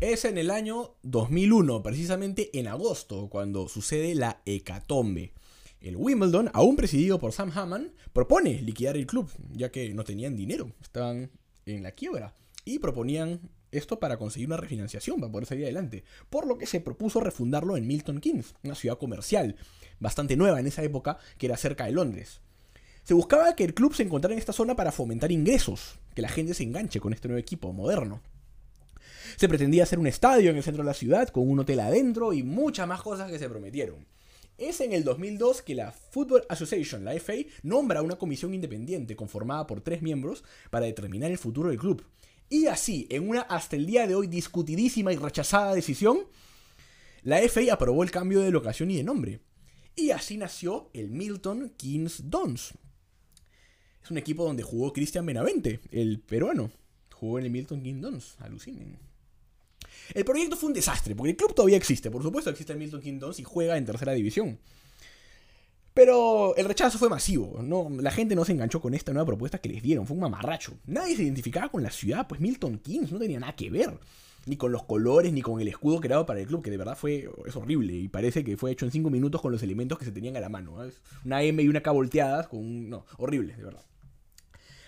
Es 0.00 0.24
en 0.24 0.36
el 0.36 0.50
año 0.50 0.96
2001, 1.02 1.82
precisamente 1.82 2.58
en 2.58 2.66
agosto, 2.66 3.28
cuando 3.28 3.68
sucede 3.68 4.14
la 4.16 4.42
hecatombe. 4.44 5.34
El 5.80 5.96
Wimbledon, 5.96 6.50
aún 6.52 6.74
presidido 6.74 7.20
por 7.20 7.32
Sam 7.32 7.52
Hammond, 7.54 7.92
propone 8.12 8.60
liquidar 8.60 8.96
el 8.96 9.06
club, 9.06 9.30
ya 9.52 9.70
que 9.70 9.94
no 9.94 10.02
tenían 10.02 10.34
dinero, 10.34 10.72
estaban 10.82 11.30
en 11.64 11.82
la 11.82 11.92
quiebra, 11.92 12.34
y 12.64 12.80
proponían 12.80 13.40
esto 13.72 13.98
para 13.98 14.16
conseguir 14.16 14.48
una 14.48 14.56
refinanciación, 14.56 15.20
para 15.20 15.32
poder 15.32 15.46
salir 15.46 15.64
adelante, 15.64 16.04
por 16.28 16.46
lo 16.46 16.58
que 16.58 16.66
se 16.66 16.80
propuso 16.80 17.20
refundarlo 17.20 17.76
en 17.76 17.86
Milton 17.86 18.20
Keynes, 18.20 18.54
una 18.62 18.74
ciudad 18.74 18.98
comercial, 18.98 19.56
bastante 19.98 20.36
nueva 20.36 20.60
en 20.60 20.66
esa 20.66 20.82
época, 20.82 21.18
que 21.38 21.46
era 21.46 21.56
cerca 21.56 21.84
de 21.84 21.92
Londres. 21.92 22.40
Se 23.04 23.14
buscaba 23.14 23.56
que 23.56 23.64
el 23.64 23.74
club 23.74 23.94
se 23.94 24.02
encontrara 24.02 24.34
en 24.34 24.38
esta 24.38 24.52
zona 24.52 24.76
para 24.76 24.92
fomentar 24.92 25.32
ingresos, 25.32 25.98
que 26.14 26.22
la 26.22 26.28
gente 26.28 26.54
se 26.54 26.62
enganche 26.62 27.00
con 27.00 27.12
este 27.12 27.28
nuevo 27.28 27.40
equipo 27.40 27.72
moderno. 27.72 28.20
Se 29.36 29.48
pretendía 29.48 29.84
hacer 29.84 29.98
un 29.98 30.06
estadio 30.06 30.50
en 30.50 30.56
el 30.56 30.62
centro 30.62 30.82
de 30.82 30.88
la 30.88 30.94
ciudad, 30.94 31.28
con 31.28 31.48
un 31.48 31.60
hotel 31.60 31.80
adentro 31.80 32.32
y 32.32 32.42
muchas 32.42 32.86
más 32.86 33.02
cosas 33.02 33.30
que 33.30 33.38
se 33.38 33.48
prometieron. 33.48 34.06
Es 34.58 34.82
en 34.82 34.92
el 34.92 35.04
2002 35.04 35.62
que 35.62 35.74
la 35.74 35.90
Football 35.90 36.44
Association, 36.50 37.02
la 37.02 37.18
FA, 37.18 37.32
nombra 37.62 38.02
una 38.02 38.16
comisión 38.16 38.52
independiente 38.52 39.16
conformada 39.16 39.66
por 39.66 39.80
tres 39.80 40.02
miembros 40.02 40.44
para 40.68 40.84
determinar 40.84 41.30
el 41.30 41.38
futuro 41.38 41.70
del 41.70 41.78
club. 41.78 42.04
Y 42.52 42.66
así, 42.66 43.06
en 43.10 43.28
una 43.28 43.42
hasta 43.42 43.76
el 43.76 43.86
día 43.86 44.08
de 44.08 44.16
hoy 44.16 44.26
discutidísima 44.26 45.12
y 45.12 45.16
rechazada 45.16 45.72
decisión, 45.72 46.18
la 47.22 47.38
FA 47.48 47.72
aprobó 47.72 48.02
el 48.02 48.10
cambio 48.10 48.40
de 48.40 48.50
locación 48.50 48.90
y 48.90 48.96
de 48.96 49.04
nombre. 49.04 49.40
Y 49.94 50.10
así 50.10 50.36
nació 50.36 50.90
el 50.92 51.10
Milton 51.10 51.72
Keynes 51.78 52.28
Dons. 52.28 52.74
Es 54.02 54.10
un 54.10 54.18
equipo 54.18 54.44
donde 54.44 54.64
jugó 54.64 54.92
Cristian 54.92 55.24
Benavente, 55.24 55.80
el 55.92 56.18
peruano. 56.18 56.72
Jugó 57.14 57.38
en 57.38 57.44
el 57.44 57.50
Milton 57.52 57.82
Keynes 57.82 58.02
Dons, 58.02 58.36
alucinen. 58.40 58.98
El 60.12 60.24
proyecto 60.24 60.56
fue 60.56 60.70
un 60.70 60.74
desastre, 60.74 61.14
porque 61.14 61.30
el 61.30 61.36
club 61.36 61.54
todavía 61.54 61.76
existe, 61.76 62.10
por 62.10 62.22
supuesto 62.22 62.50
existe 62.50 62.72
el 62.72 62.80
Milton 62.80 63.00
Keynes 63.00 63.38
y 63.38 63.44
juega 63.44 63.76
en 63.76 63.86
tercera 63.86 64.12
división. 64.12 64.58
Pero 65.92 66.54
el 66.56 66.66
rechazo 66.66 66.98
fue 66.98 67.08
masivo, 67.08 67.60
¿no? 67.62 67.88
la 68.00 68.12
gente 68.12 68.36
no 68.36 68.44
se 68.44 68.52
enganchó 68.52 68.80
con 68.80 68.94
esta 68.94 69.12
nueva 69.12 69.26
propuesta 69.26 69.58
que 69.58 69.68
les 69.68 69.82
dieron, 69.82 70.06
fue 70.06 70.14
un 70.14 70.20
mamarracho. 70.20 70.74
Nadie 70.86 71.16
se 71.16 71.24
identificaba 71.24 71.68
con 71.68 71.82
la 71.82 71.90
ciudad, 71.90 72.28
pues 72.28 72.40
Milton 72.40 72.78
Keynes 72.78 73.10
no 73.10 73.18
tenía 73.18 73.40
nada 73.40 73.56
que 73.56 73.70
ver, 73.70 73.98
ni 74.46 74.56
con 74.56 74.70
los 74.70 74.84
colores, 74.84 75.32
ni 75.32 75.42
con 75.42 75.60
el 75.60 75.66
escudo 75.66 76.00
creado 76.00 76.26
para 76.26 76.40
el 76.40 76.46
club, 76.46 76.62
que 76.62 76.70
de 76.70 76.76
verdad 76.76 76.96
fue 76.96 77.28
es 77.44 77.56
horrible 77.56 77.92
y 77.92 78.08
parece 78.08 78.44
que 78.44 78.56
fue 78.56 78.70
hecho 78.70 78.84
en 78.84 78.92
5 78.92 79.10
minutos 79.10 79.40
con 79.40 79.50
los 79.50 79.62
elementos 79.64 79.98
que 79.98 80.04
se 80.04 80.12
tenían 80.12 80.36
a 80.36 80.40
la 80.40 80.48
mano. 80.48 80.76
Una 81.24 81.42
M 81.42 81.60
y 81.60 81.68
una 81.68 81.82
K 81.82 81.90
volteadas, 81.90 82.46
con 82.46 82.60
un... 82.60 82.88
no, 82.88 83.04
horrible, 83.18 83.56
de 83.56 83.64
verdad. 83.64 83.84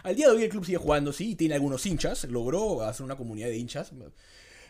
Al 0.05 0.17
día 0.17 0.29
de 0.29 0.37
hoy 0.37 0.43
el 0.45 0.51
club 0.51 0.65
sigue 0.65 0.79
jugando, 0.79 1.12
sí, 1.12 1.35
tiene 1.35 1.55
algunos 1.55 1.85
hinchas, 1.85 2.25
logró 2.25 2.83
hacer 2.83 3.05
una 3.05 3.17
comunidad 3.17 3.49
de 3.49 3.57
hinchas, 3.57 3.93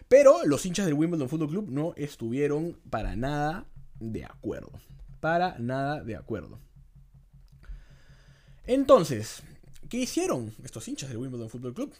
pero 0.08 0.44
los 0.44 0.64
hinchas 0.66 0.84
del 0.86 0.94
Wimbledon 0.94 1.28
Football 1.28 1.48
Club 1.48 1.70
no 1.70 1.94
estuvieron 1.96 2.78
para 2.90 3.16
nada 3.16 3.66
de 3.98 4.24
acuerdo. 4.24 4.72
Para 5.22 5.56
nada 5.60 6.02
de 6.02 6.16
acuerdo. 6.16 6.58
Entonces, 8.66 9.44
¿qué 9.88 9.98
hicieron 9.98 10.52
estos 10.64 10.88
hinchas 10.88 11.10
del 11.10 11.18
Wimbledon 11.18 11.48
Football 11.48 11.74
Club? 11.74 11.94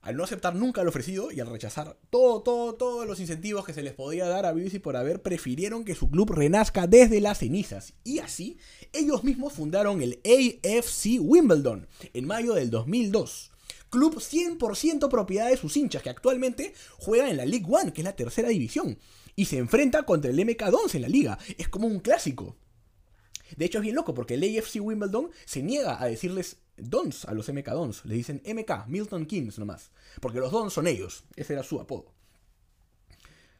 Al 0.00 0.16
no 0.16 0.24
aceptar 0.24 0.56
nunca 0.56 0.82
lo 0.82 0.88
ofrecido 0.88 1.30
y 1.30 1.38
al 1.38 1.46
rechazar 1.46 1.96
todo, 2.10 2.42
todo, 2.42 2.74
todos 2.74 3.06
los 3.06 3.20
incentivos 3.20 3.64
que 3.64 3.72
se 3.72 3.84
les 3.84 3.92
podía 3.92 4.26
dar 4.26 4.46
a 4.46 4.52
BBC 4.52 4.80
por 4.82 4.96
haber, 4.96 5.22
prefirieron 5.22 5.84
que 5.84 5.94
su 5.94 6.10
club 6.10 6.32
renazca 6.32 6.88
desde 6.88 7.20
las 7.20 7.38
cenizas. 7.38 7.92
Y 8.02 8.18
así, 8.18 8.58
ellos 8.92 9.22
mismos 9.22 9.52
fundaron 9.52 10.02
el 10.02 10.20
AFC 10.24 11.20
Wimbledon 11.20 11.86
en 12.14 12.26
mayo 12.26 12.54
del 12.54 12.70
2002 12.70 13.52
club 13.90 14.16
100% 14.16 15.10
propiedad 15.10 15.50
de 15.50 15.58
sus 15.58 15.76
hinchas, 15.76 16.02
que 16.02 16.08
actualmente 16.08 16.72
juega 16.96 17.28
en 17.28 17.36
la 17.36 17.44
League 17.44 17.66
One, 17.68 17.92
que 17.92 18.00
es 18.00 18.04
la 18.06 18.16
tercera 18.16 18.48
división, 18.48 18.98
y 19.36 19.46
se 19.46 19.58
enfrenta 19.58 20.02
contra 20.04 20.30
el 20.30 20.44
MK 20.44 20.64
Dons 20.70 20.94
en 20.94 21.02
la 21.02 21.08
liga. 21.08 21.38
Es 21.58 21.68
como 21.68 21.86
un 21.86 22.00
clásico. 22.00 22.56
De 23.56 23.66
hecho 23.66 23.78
es 23.78 23.82
bien 23.82 23.94
loco 23.94 24.14
porque 24.14 24.34
el 24.34 24.58
AFC 24.58 24.76
Wimbledon 24.80 25.30
se 25.44 25.62
niega 25.62 26.02
a 26.02 26.06
decirles 26.06 26.58
Dons 26.76 27.26
a 27.26 27.34
los 27.34 27.52
MK 27.52 27.68
Dons. 27.68 28.04
Le 28.04 28.14
dicen 28.14 28.42
MK, 28.44 28.86
Milton 28.88 29.26
Keynes 29.26 29.58
nomás. 29.58 29.90
Porque 30.20 30.40
los 30.40 30.50
Dons 30.50 30.72
son 30.72 30.86
ellos. 30.86 31.24
Ese 31.36 31.52
era 31.52 31.62
su 31.62 31.80
apodo. 31.80 32.12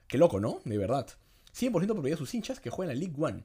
Qué 0.07 0.19
loco, 0.19 0.41
¿no? 0.41 0.61
De 0.65 0.79
verdad. 0.79 1.07
100% 1.55 1.71
propiedad 1.71 2.17
de 2.17 2.17
sus 2.17 2.35
hinchas 2.35 2.61
que 2.61 2.71
juegan 2.71 2.95
la 2.95 3.01
League 3.01 3.17
One. 3.19 3.45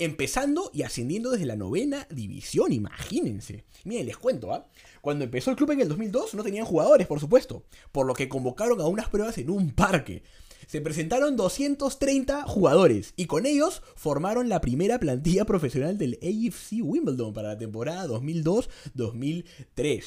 Empezando 0.00 0.70
y 0.72 0.82
ascendiendo 0.82 1.30
desde 1.30 1.44
la 1.44 1.56
novena 1.56 2.06
división, 2.08 2.72
imagínense. 2.72 3.64
Miren, 3.84 4.06
les 4.06 4.16
cuento, 4.16 4.54
¿ah? 4.54 4.68
Cuando 5.00 5.24
empezó 5.24 5.50
el 5.50 5.56
club 5.56 5.72
en 5.72 5.80
el 5.80 5.88
2002 5.88 6.34
no 6.34 6.44
tenían 6.44 6.66
jugadores, 6.66 7.06
por 7.08 7.18
supuesto, 7.18 7.64
por 7.90 8.06
lo 8.06 8.14
que 8.14 8.28
convocaron 8.28 8.80
a 8.80 8.86
unas 8.86 9.08
pruebas 9.08 9.38
en 9.38 9.50
un 9.50 9.72
parque. 9.72 10.22
Se 10.68 10.80
presentaron 10.82 11.34
230 11.36 12.42
jugadores 12.42 13.14
y 13.16 13.24
con 13.24 13.46
ellos 13.46 13.80
formaron 13.96 14.50
la 14.50 14.60
primera 14.60 15.00
plantilla 15.00 15.46
profesional 15.46 15.96
del 15.96 16.18
AFC 16.22 16.82
Wimbledon 16.82 17.32
para 17.32 17.48
la 17.48 17.56
temporada 17.56 18.06
2002-2003. 18.06 20.04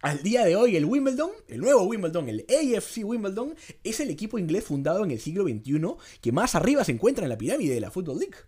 Al 0.00 0.22
día 0.22 0.46
de 0.46 0.56
hoy, 0.56 0.76
el 0.76 0.86
Wimbledon, 0.86 1.32
el 1.48 1.60
nuevo 1.60 1.82
Wimbledon, 1.82 2.30
el 2.30 2.46
AFC 2.48 3.04
Wimbledon, 3.04 3.56
es 3.84 4.00
el 4.00 4.08
equipo 4.08 4.38
inglés 4.38 4.64
fundado 4.64 5.04
en 5.04 5.10
el 5.10 5.20
siglo 5.20 5.44
XXI 5.44 5.96
que 6.22 6.32
más 6.32 6.54
arriba 6.54 6.82
se 6.82 6.92
encuentra 6.92 7.26
en 7.26 7.28
la 7.28 7.36
pirámide 7.36 7.74
de 7.74 7.82
la 7.82 7.90
Football 7.90 8.20
League. 8.20 8.38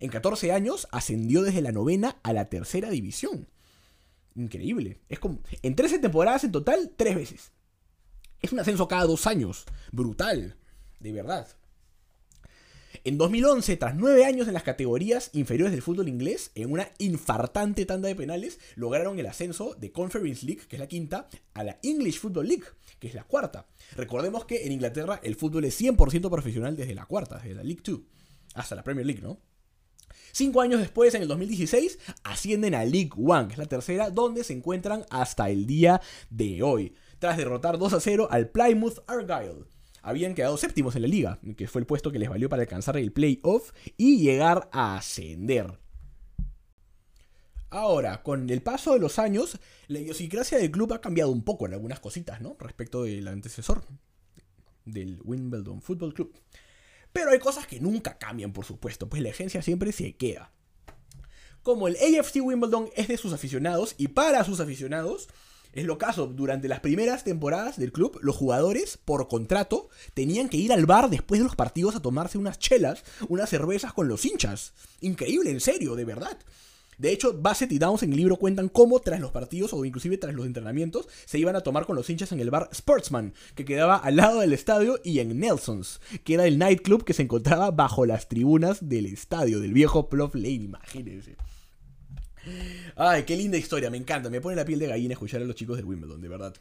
En 0.00 0.08
14 0.08 0.52
años 0.52 0.88
ascendió 0.90 1.42
desde 1.42 1.60
la 1.60 1.72
novena 1.72 2.16
a 2.22 2.32
la 2.32 2.48
tercera 2.48 2.88
división. 2.88 3.46
Increíble. 4.36 5.02
Es 5.10 5.18
como. 5.18 5.42
En 5.60 5.76
13 5.76 5.98
temporadas 5.98 6.44
en 6.44 6.52
total, 6.52 6.94
tres 6.96 7.14
veces. 7.14 7.52
Es 8.40 8.52
un 8.52 8.60
ascenso 8.60 8.88
cada 8.88 9.04
dos 9.04 9.26
años. 9.26 9.66
Brutal. 9.92 10.56
De 11.02 11.12
verdad. 11.12 11.48
En 13.02 13.18
2011, 13.18 13.76
tras 13.76 13.96
nueve 13.96 14.24
años 14.24 14.46
en 14.46 14.54
las 14.54 14.62
categorías 14.62 15.30
inferiores 15.32 15.72
del 15.72 15.82
fútbol 15.82 16.08
inglés, 16.08 16.52
en 16.54 16.70
una 16.70 16.88
infartante 16.98 17.84
tanda 17.84 18.06
de 18.06 18.14
penales, 18.14 18.60
lograron 18.76 19.18
el 19.18 19.26
ascenso 19.26 19.74
de 19.74 19.90
Conference 19.90 20.46
League, 20.46 20.62
que 20.68 20.76
es 20.76 20.80
la 20.80 20.86
quinta, 20.86 21.28
a 21.54 21.64
la 21.64 21.80
English 21.82 22.20
Football 22.20 22.46
League, 22.46 22.64
que 23.00 23.08
es 23.08 23.14
la 23.14 23.24
cuarta. 23.24 23.66
Recordemos 23.96 24.44
que 24.44 24.64
en 24.64 24.70
Inglaterra 24.70 25.18
el 25.24 25.34
fútbol 25.34 25.64
es 25.64 25.80
100% 25.80 26.30
profesional 26.30 26.76
desde 26.76 26.94
la 26.94 27.06
cuarta, 27.06 27.38
desde 27.38 27.56
la 27.56 27.64
League 27.64 27.82
2, 27.84 28.00
hasta 28.54 28.76
la 28.76 28.84
Premier 28.84 29.06
League, 29.06 29.22
¿no? 29.22 29.40
Cinco 30.30 30.60
años 30.60 30.78
después, 30.78 31.12
en 31.16 31.22
el 31.22 31.28
2016, 31.28 31.98
ascienden 32.22 32.76
a 32.76 32.84
League 32.84 33.10
One, 33.16 33.48
que 33.48 33.54
es 33.54 33.58
la 33.58 33.66
tercera, 33.66 34.10
donde 34.10 34.44
se 34.44 34.52
encuentran 34.52 35.04
hasta 35.10 35.50
el 35.50 35.66
día 35.66 36.00
de 36.30 36.62
hoy, 36.62 36.94
tras 37.18 37.36
derrotar 37.36 37.78
2 37.78 37.92
a 37.92 38.00
0 38.00 38.28
al 38.30 38.48
Plymouth 38.48 39.00
Argyle. 39.08 39.66
Habían 40.02 40.34
quedado 40.34 40.56
séptimos 40.56 40.96
en 40.96 41.02
la 41.02 41.08
liga, 41.08 41.38
que 41.56 41.68
fue 41.68 41.80
el 41.80 41.86
puesto 41.86 42.10
que 42.10 42.18
les 42.18 42.28
valió 42.28 42.48
para 42.48 42.62
alcanzar 42.62 42.96
el 42.96 43.12
playoff 43.12 43.72
y 43.96 44.18
llegar 44.18 44.68
a 44.72 44.96
ascender. 44.96 45.78
Ahora, 47.70 48.22
con 48.22 48.50
el 48.50 48.62
paso 48.62 48.92
de 48.92 48.98
los 48.98 49.18
años, 49.18 49.58
la 49.86 50.00
idiosincrasia 50.00 50.58
del 50.58 50.70
club 50.70 50.92
ha 50.92 51.00
cambiado 51.00 51.30
un 51.30 51.42
poco 51.42 51.66
en 51.66 51.72
algunas 51.72 52.00
cositas, 52.00 52.40
¿no? 52.42 52.56
Respecto 52.58 53.04
del 53.04 53.26
antecesor 53.28 53.84
del 54.84 55.20
Wimbledon 55.24 55.80
Football 55.80 56.14
Club. 56.14 56.34
Pero 57.12 57.30
hay 57.30 57.38
cosas 57.38 57.66
que 57.66 57.80
nunca 57.80 58.18
cambian, 58.18 58.52
por 58.52 58.64
supuesto, 58.64 59.08
pues 59.08 59.22
la 59.22 59.30
agencia 59.30 59.62
siempre 59.62 59.92
se 59.92 60.14
queda. 60.16 60.52
Como 61.62 61.86
el 61.86 61.96
AFC 61.96 62.42
Wimbledon 62.42 62.90
es 62.96 63.08
de 63.08 63.16
sus 63.16 63.32
aficionados 63.32 63.94
y 63.96 64.08
para 64.08 64.44
sus 64.44 64.60
aficionados, 64.60 65.28
es 65.72 65.84
lo 65.84 65.98
caso, 65.98 66.26
durante 66.26 66.68
las 66.68 66.80
primeras 66.80 67.24
temporadas 67.24 67.78
del 67.78 67.92
club, 67.92 68.18
los 68.22 68.36
jugadores, 68.36 68.98
por 69.02 69.26
contrato, 69.28 69.88
tenían 70.14 70.48
que 70.48 70.58
ir 70.58 70.72
al 70.72 70.86
bar 70.86 71.08
después 71.08 71.40
de 71.40 71.44
los 71.44 71.56
partidos 71.56 71.96
a 71.96 72.02
tomarse 72.02 72.38
unas 72.38 72.58
chelas, 72.58 73.04
unas 73.28 73.48
cervezas 73.48 73.92
con 73.92 74.08
los 74.08 74.24
hinchas. 74.24 74.74
Increíble, 75.00 75.50
en 75.50 75.60
serio, 75.60 75.94
de 75.94 76.04
verdad. 76.04 76.38
De 76.98 77.10
hecho, 77.10 77.32
Bassett 77.36 77.72
y 77.72 77.78
Downs 77.78 78.02
en 78.02 78.12
el 78.12 78.18
libro 78.18 78.36
cuentan 78.36 78.68
cómo 78.68 79.00
tras 79.00 79.18
los 79.18 79.32
partidos 79.32 79.72
o 79.72 79.84
inclusive 79.84 80.18
tras 80.18 80.34
los 80.34 80.46
entrenamientos 80.46 81.08
se 81.24 81.38
iban 81.38 81.56
a 81.56 81.62
tomar 81.62 81.86
con 81.86 81.96
los 81.96 82.08
hinchas 82.08 82.32
en 82.32 82.40
el 82.40 82.50
bar 82.50 82.68
Sportsman, 82.72 83.32
que 83.54 83.64
quedaba 83.64 83.96
al 83.96 84.16
lado 84.16 84.40
del 84.40 84.52
estadio, 84.52 85.00
y 85.02 85.18
en 85.18 85.38
Nelson's, 85.40 86.00
que 86.22 86.34
era 86.34 86.46
el 86.46 86.58
nightclub 86.58 87.04
que 87.04 87.14
se 87.14 87.22
encontraba 87.22 87.70
bajo 87.70 88.04
las 88.04 88.28
tribunas 88.28 88.88
del 88.88 89.06
estadio, 89.06 89.58
del 89.58 89.72
viejo 89.72 90.08
Plough 90.08 90.34
Lane, 90.34 90.50
imagínense. 90.50 91.36
Ay, 92.96 93.24
qué 93.24 93.36
linda 93.36 93.56
historia, 93.56 93.90
me 93.90 93.98
encanta, 93.98 94.30
me 94.30 94.40
pone 94.40 94.56
la 94.56 94.64
piel 94.64 94.78
de 94.78 94.86
gallina 94.86 95.12
escuchar 95.12 95.42
a 95.42 95.44
los 95.44 95.56
chicos 95.56 95.76
de 95.76 95.84
Wimbledon, 95.84 96.20
de 96.20 96.28
verdad. 96.28 96.54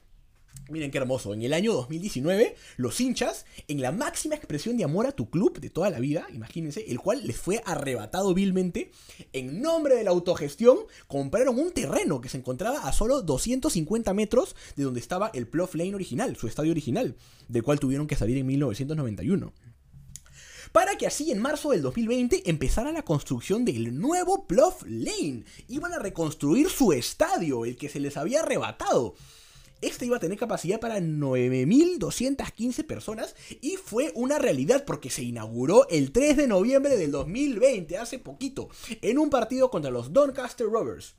Miren 0.69 0.91
qué 0.91 0.99
hermoso. 0.99 1.33
En 1.33 1.41
el 1.41 1.53
año 1.53 1.73
2019, 1.73 2.55
los 2.77 3.01
hinchas, 3.01 3.45
en 3.67 3.81
la 3.81 3.91
máxima 3.91 4.35
expresión 4.35 4.77
de 4.77 4.83
amor 4.83 5.05
a 5.05 5.11
tu 5.11 5.29
club 5.29 5.59
de 5.59 5.69
toda 5.69 5.89
la 5.89 5.99
vida, 5.99 6.27
imagínense, 6.33 6.85
el 6.89 6.99
cual 6.99 7.25
les 7.25 7.35
fue 7.35 7.61
arrebatado 7.65 8.33
vilmente, 8.33 8.91
en 9.33 9.61
nombre 9.61 9.95
de 9.95 10.03
la 10.03 10.11
autogestión, 10.11 10.77
compraron 11.07 11.59
un 11.59 11.71
terreno 11.71 12.21
que 12.21 12.29
se 12.29 12.37
encontraba 12.37 12.87
a 12.87 12.93
solo 12.93 13.21
250 13.21 14.13
metros 14.13 14.55
de 14.75 14.83
donde 14.83 14.99
estaba 14.99 15.31
el 15.33 15.47
Plough 15.47 15.73
Lane 15.73 15.95
original, 15.95 16.35
su 16.37 16.47
estadio 16.47 16.71
original, 16.71 17.15
del 17.47 17.63
cual 17.63 17.79
tuvieron 17.79 18.07
que 18.07 18.15
salir 18.15 18.37
en 18.37 18.45
1991 18.45 19.53
para 20.71 20.97
que 20.97 21.07
así 21.07 21.31
en 21.31 21.41
marzo 21.41 21.71
del 21.71 21.81
2020 21.81 22.49
empezara 22.49 22.91
la 22.91 23.03
construcción 23.03 23.65
del 23.65 23.99
nuevo 23.99 24.45
Plough 24.45 24.81
Lane. 24.85 25.43
Iban 25.67 25.93
a 25.93 25.99
reconstruir 25.99 26.69
su 26.69 26.93
estadio, 26.93 27.65
el 27.65 27.77
que 27.77 27.89
se 27.89 27.99
les 27.99 28.17
había 28.17 28.39
arrebatado. 28.41 29.15
Este 29.81 30.05
iba 30.05 30.17
a 30.17 30.19
tener 30.19 30.37
capacidad 30.37 30.79
para 30.79 30.99
9.215 30.99 32.85
personas 32.85 33.35
y 33.61 33.77
fue 33.77 34.11
una 34.15 34.37
realidad 34.37 34.85
porque 34.85 35.09
se 35.09 35.23
inauguró 35.23 35.89
el 35.89 36.11
3 36.11 36.37
de 36.37 36.47
noviembre 36.47 36.97
del 36.97 37.11
2020, 37.11 37.97
hace 37.97 38.19
poquito, 38.19 38.69
en 39.01 39.17
un 39.17 39.31
partido 39.31 39.71
contra 39.71 39.89
los 39.89 40.13
Doncaster 40.13 40.67
Rovers. 40.67 41.15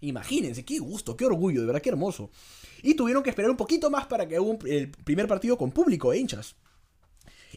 Imagínense, 0.00 0.64
qué 0.64 0.78
gusto, 0.78 1.16
qué 1.16 1.26
orgullo, 1.26 1.60
de 1.60 1.66
verdad, 1.66 1.82
qué 1.82 1.90
hermoso. 1.90 2.30
Y 2.82 2.94
tuvieron 2.94 3.22
que 3.22 3.30
esperar 3.30 3.50
un 3.50 3.56
poquito 3.56 3.90
más 3.90 4.06
para 4.06 4.26
que 4.26 4.40
hubo 4.40 4.58
el 4.66 4.90
primer 4.90 5.28
partido 5.28 5.58
con 5.58 5.70
público, 5.70 6.12
e 6.12 6.18
hinchas 6.18 6.56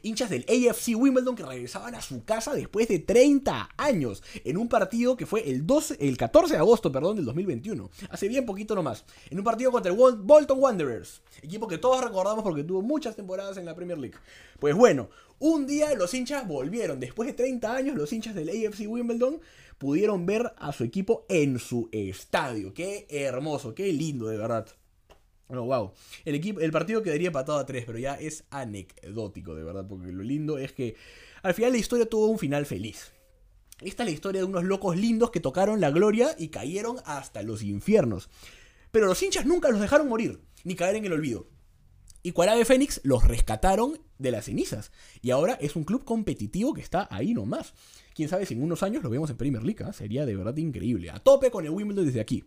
hinchas 0.03 0.29
del 0.29 0.45
AFC 0.47 0.95
Wimbledon 0.95 1.35
que 1.35 1.43
regresaban 1.43 1.95
a 1.95 2.01
su 2.01 2.23
casa 2.23 2.53
después 2.53 2.87
de 2.87 2.99
30 2.99 3.69
años 3.77 4.23
en 4.43 4.57
un 4.57 4.67
partido 4.69 5.17
que 5.17 5.25
fue 5.25 5.49
el, 5.49 5.65
12, 5.65 5.97
el 5.99 6.17
14 6.17 6.53
de 6.53 6.59
agosto 6.59 6.91
perdón, 6.91 7.15
del 7.17 7.25
2021. 7.25 7.89
Hace 8.09 8.27
bien 8.27 8.45
poquito 8.45 8.75
nomás. 8.75 9.05
En 9.29 9.37
un 9.37 9.43
partido 9.43 9.71
contra 9.71 9.91
el 9.91 9.97
Bolton 9.97 10.59
Wanderers. 10.59 11.21
Equipo 11.41 11.67
que 11.67 11.77
todos 11.77 12.03
recordamos 12.03 12.43
porque 12.43 12.63
tuvo 12.63 12.81
muchas 12.81 13.15
temporadas 13.15 13.57
en 13.57 13.65
la 13.65 13.75
Premier 13.75 13.97
League. 13.97 14.17
Pues 14.59 14.75
bueno, 14.75 15.09
un 15.39 15.67
día 15.67 15.93
los 15.93 16.13
hinchas 16.13 16.47
volvieron. 16.47 16.99
Después 16.99 17.27
de 17.27 17.33
30 17.33 17.75
años, 17.75 17.95
los 17.95 18.11
hinchas 18.11 18.33
del 18.33 18.49
AFC 18.49 18.87
Wimbledon 18.87 19.39
pudieron 19.77 20.25
ver 20.25 20.53
a 20.57 20.71
su 20.73 20.83
equipo 20.83 21.25
en 21.29 21.59
su 21.59 21.89
estadio. 21.91 22.73
Qué 22.73 23.05
hermoso, 23.09 23.75
qué 23.75 23.91
lindo 23.93 24.27
de 24.27 24.37
verdad. 24.37 24.67
Oh, 25.49 25.61
wow. 25.61 25.93
El, 26.25 26.35
equipo, 26.35 26.59
el 26.59 26.71
partido 26.71 27.01
quedaría 27.01 27.31
patado 27.31 27.57
a 27.57 27.65
3, 27.65 27.85
pero 27.85 27.97
ya 27.97 28.15
es 28.15 28.43
anecdótico, 28.49 29.55
de 29.55 29.63
verdad, 29.63 29.87
porque 29.87 30.11
lo 30.11 30.23
lindo 30.23 30.57
es 30.57 30.73
que 30.73 30.95
al 31.41 31.53
final 31.53 31.71
la 31.71 31.77
historia 31.77 32.05
tuvo 32.05 32.27
un 32.27 32.39
final 32.39 32.65
feliz. 32.65 33.13
Esta 33.81 34.03
es 34.03 34.09
la 34.09 34.13
historia 34.13 34.41
de 34.41 34.47
unos 34.47 34.63
locos 34.63 34.97
lindos 34.97 35.31
que 35.31 35.39
tocaron 35.39 35.79
la 35.79 35.91
gloria 35.91 36.35
y 36.37 36.49
cayeron 36.49 36.97
hasta 37.05 37.43
los 37.43 37.61
infiernos. 37.63 38.29
Pero 38.91 39.05
los 39.05 39.21
hinchas 39.21 39.45
nunca 39.45 39.69
los 39.69 39.79
dejaron 39.79 40.09
morir, 40.09 40.41
ni 40.63 40.75
caer 40.75 40.95
en 40.95 41.05
el 41.05 41.13
olvido. 41.13 41.47
Y 42.23 42.33
Ave 42.41 42.65
Fénix 42.65 42.99
los 43.03 43.25
rescataron 43.25 43.99
de 44.17 44.31
las 44.31 44.45
cenizas. 44.45 44.91
Y 45.21 45.31
ahora 45.31 45.53
es 45.61 45.75
un 45.75 45.85
club 45.85 46.03
competitivo 46.03 46.73
que 46.73 46.81
está 46.81 47.07
ahí 47.09 47.33
nomás. 47.33 47.73
Quién 48.13 48.27
sabe 48.27 48.45
si 48.45 48.53
en 48.53 48.63
unos 48.63 48.83
años 48.83 49.03
lo 49.03 49.09
vemos 49.09 49.29
en 49.29 49.37
Premier 49.37 49.63
League. 49.63 49.83
¿ah? 49.85 49.93
Sería 49.93 50.25
de 50.25 50.35
verdad 50.35 50.57
increíble. 50.57 51.09
A 51.09 51.19
tope 51.19 51.51
con 51.51 51.63
el 51.63 51.71
Wimbledon 51.71 52.05
desde 52.05 52.19
aquí. 52.19 52.43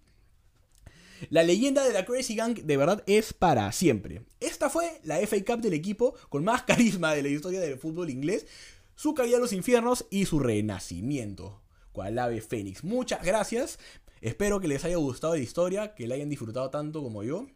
La 1.29 1.43
leyenda 1.43 1.85
de 1.85 1.93
la 1.93 2.07
Crazy 2.07 2.35
Gang 2.35 2.55
de 2.55 2.77
verdad 2.77 3.03
es 3.07 3.35
para 3.35 3.71
siempre. 3.73 4.23
Esta 4.41 4.71
fue 4.71 5.01
la 5.05 5.19
FA 5.27 5.45
Cup 5.45 5.61
del 5.61 5.75
equipo 5.75 6.15
con 6.29 6.45
más 6.45 6.63
carisma 6.67 7.15
de 7.15 7.23
la 7.23 7.29
historia 7.29 7.61
del 7.61 7.79
fútbol 7.79 8.11
inglés, 8.11 8.47
su 8.95 9.15
caída 9.15 9.37
a 9.37 9.41
los 9.41 9.53
infiernos 9.53 10.07
y 10.11 10.25
su 10.25 10.39
renacimiento. 10.39 11.61
Cual 11.93 12.19
ave 12.19 12.41
fénix. 12.41 12.85
Muchas 12.85 13.23
gracias. 13.25 13.79
Espero 14.21 14.61
que 14.61 14.69
les 14.69 14.85
haya 14.85 14.97
gustado 14.97 15.35
la 15.35 15.41
historia, 15.41 15.95
que 15.95 16.07
la 16.07 16.15
hayan 16.15 16.29
disfrutado 16.29 16.71
tanto 16.71 17.03
como 17.03 17.23
yo. 17.23 17.47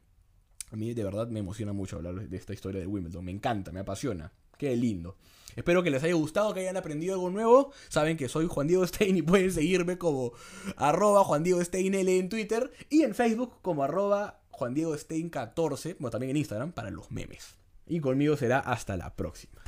A 0.71 0.77
mí 0.77 0.93
de 0.93 1.05
verdad 1.05 1.29
me 1.29 1.41
emociona 1.41 1.73
mucho 1.73 1.97
hablar 1.97 2.29
de 2.29 2.37
esta 2.37 2.53
historia 2.53 2.81
de 2.81 2.87
Wimbledon. 2.87 3.25
Me 3.25 3.31
encanta, 3.31 3.71
me 3.71 3.81
apasiona. 3.81 4.33
Qué 4.59 4.77
lindo. 4.77 5.17
Espero 5.57 5.83
que 5.83 5.91
les 5.91 6.03
haya 6.03 6.15
gustado, 6.15 6.53
que 6.55 6.61
hayan 6.61 6.77
aprendido 6.77 7.15
algo 7.15 7.31
nuevo. 7.31 7.73
Saben 7.89 8.17
que 8.17 8.29
soy 8.29 8.47
Juan 8.47 8.67
Diego 8.67 8.87
Stein 8.87 9.17
y 9.17 9.23
pueden 9.23 9.53
seguirme 9.53 9.99
como 9.99 10.33
arroba 10.77 11.25
Juan 11.25 11.43
Diego 11.43 11.63
Stein 11.65 11.95
L 11.95 12.19
en 12.19 12.29
Twitter 12.29 12.71
y 12.91 13.03
en 13.03 13.15
Facebook 13.15 13.55
como 13.63 13.83
arroba 13.83 14.41
Juan 14.51 14.75
Diego 14.75 14.97
Stein 14.97 15.31
14, 15.31 15.97
bueno 15.99 16.11
también 16.11 16.31
en 16.31 16.37
Instagram 16.37 16.73
para 16.73 16.91
los 16.91 17.11
memes. 17.11 17.57
Y 17.87 18.01
conmigo 18.01 18.37
será 18.37 18.61
hasta 18.61 18.97
la 18.97 19.15
próxima. 19.17 19.64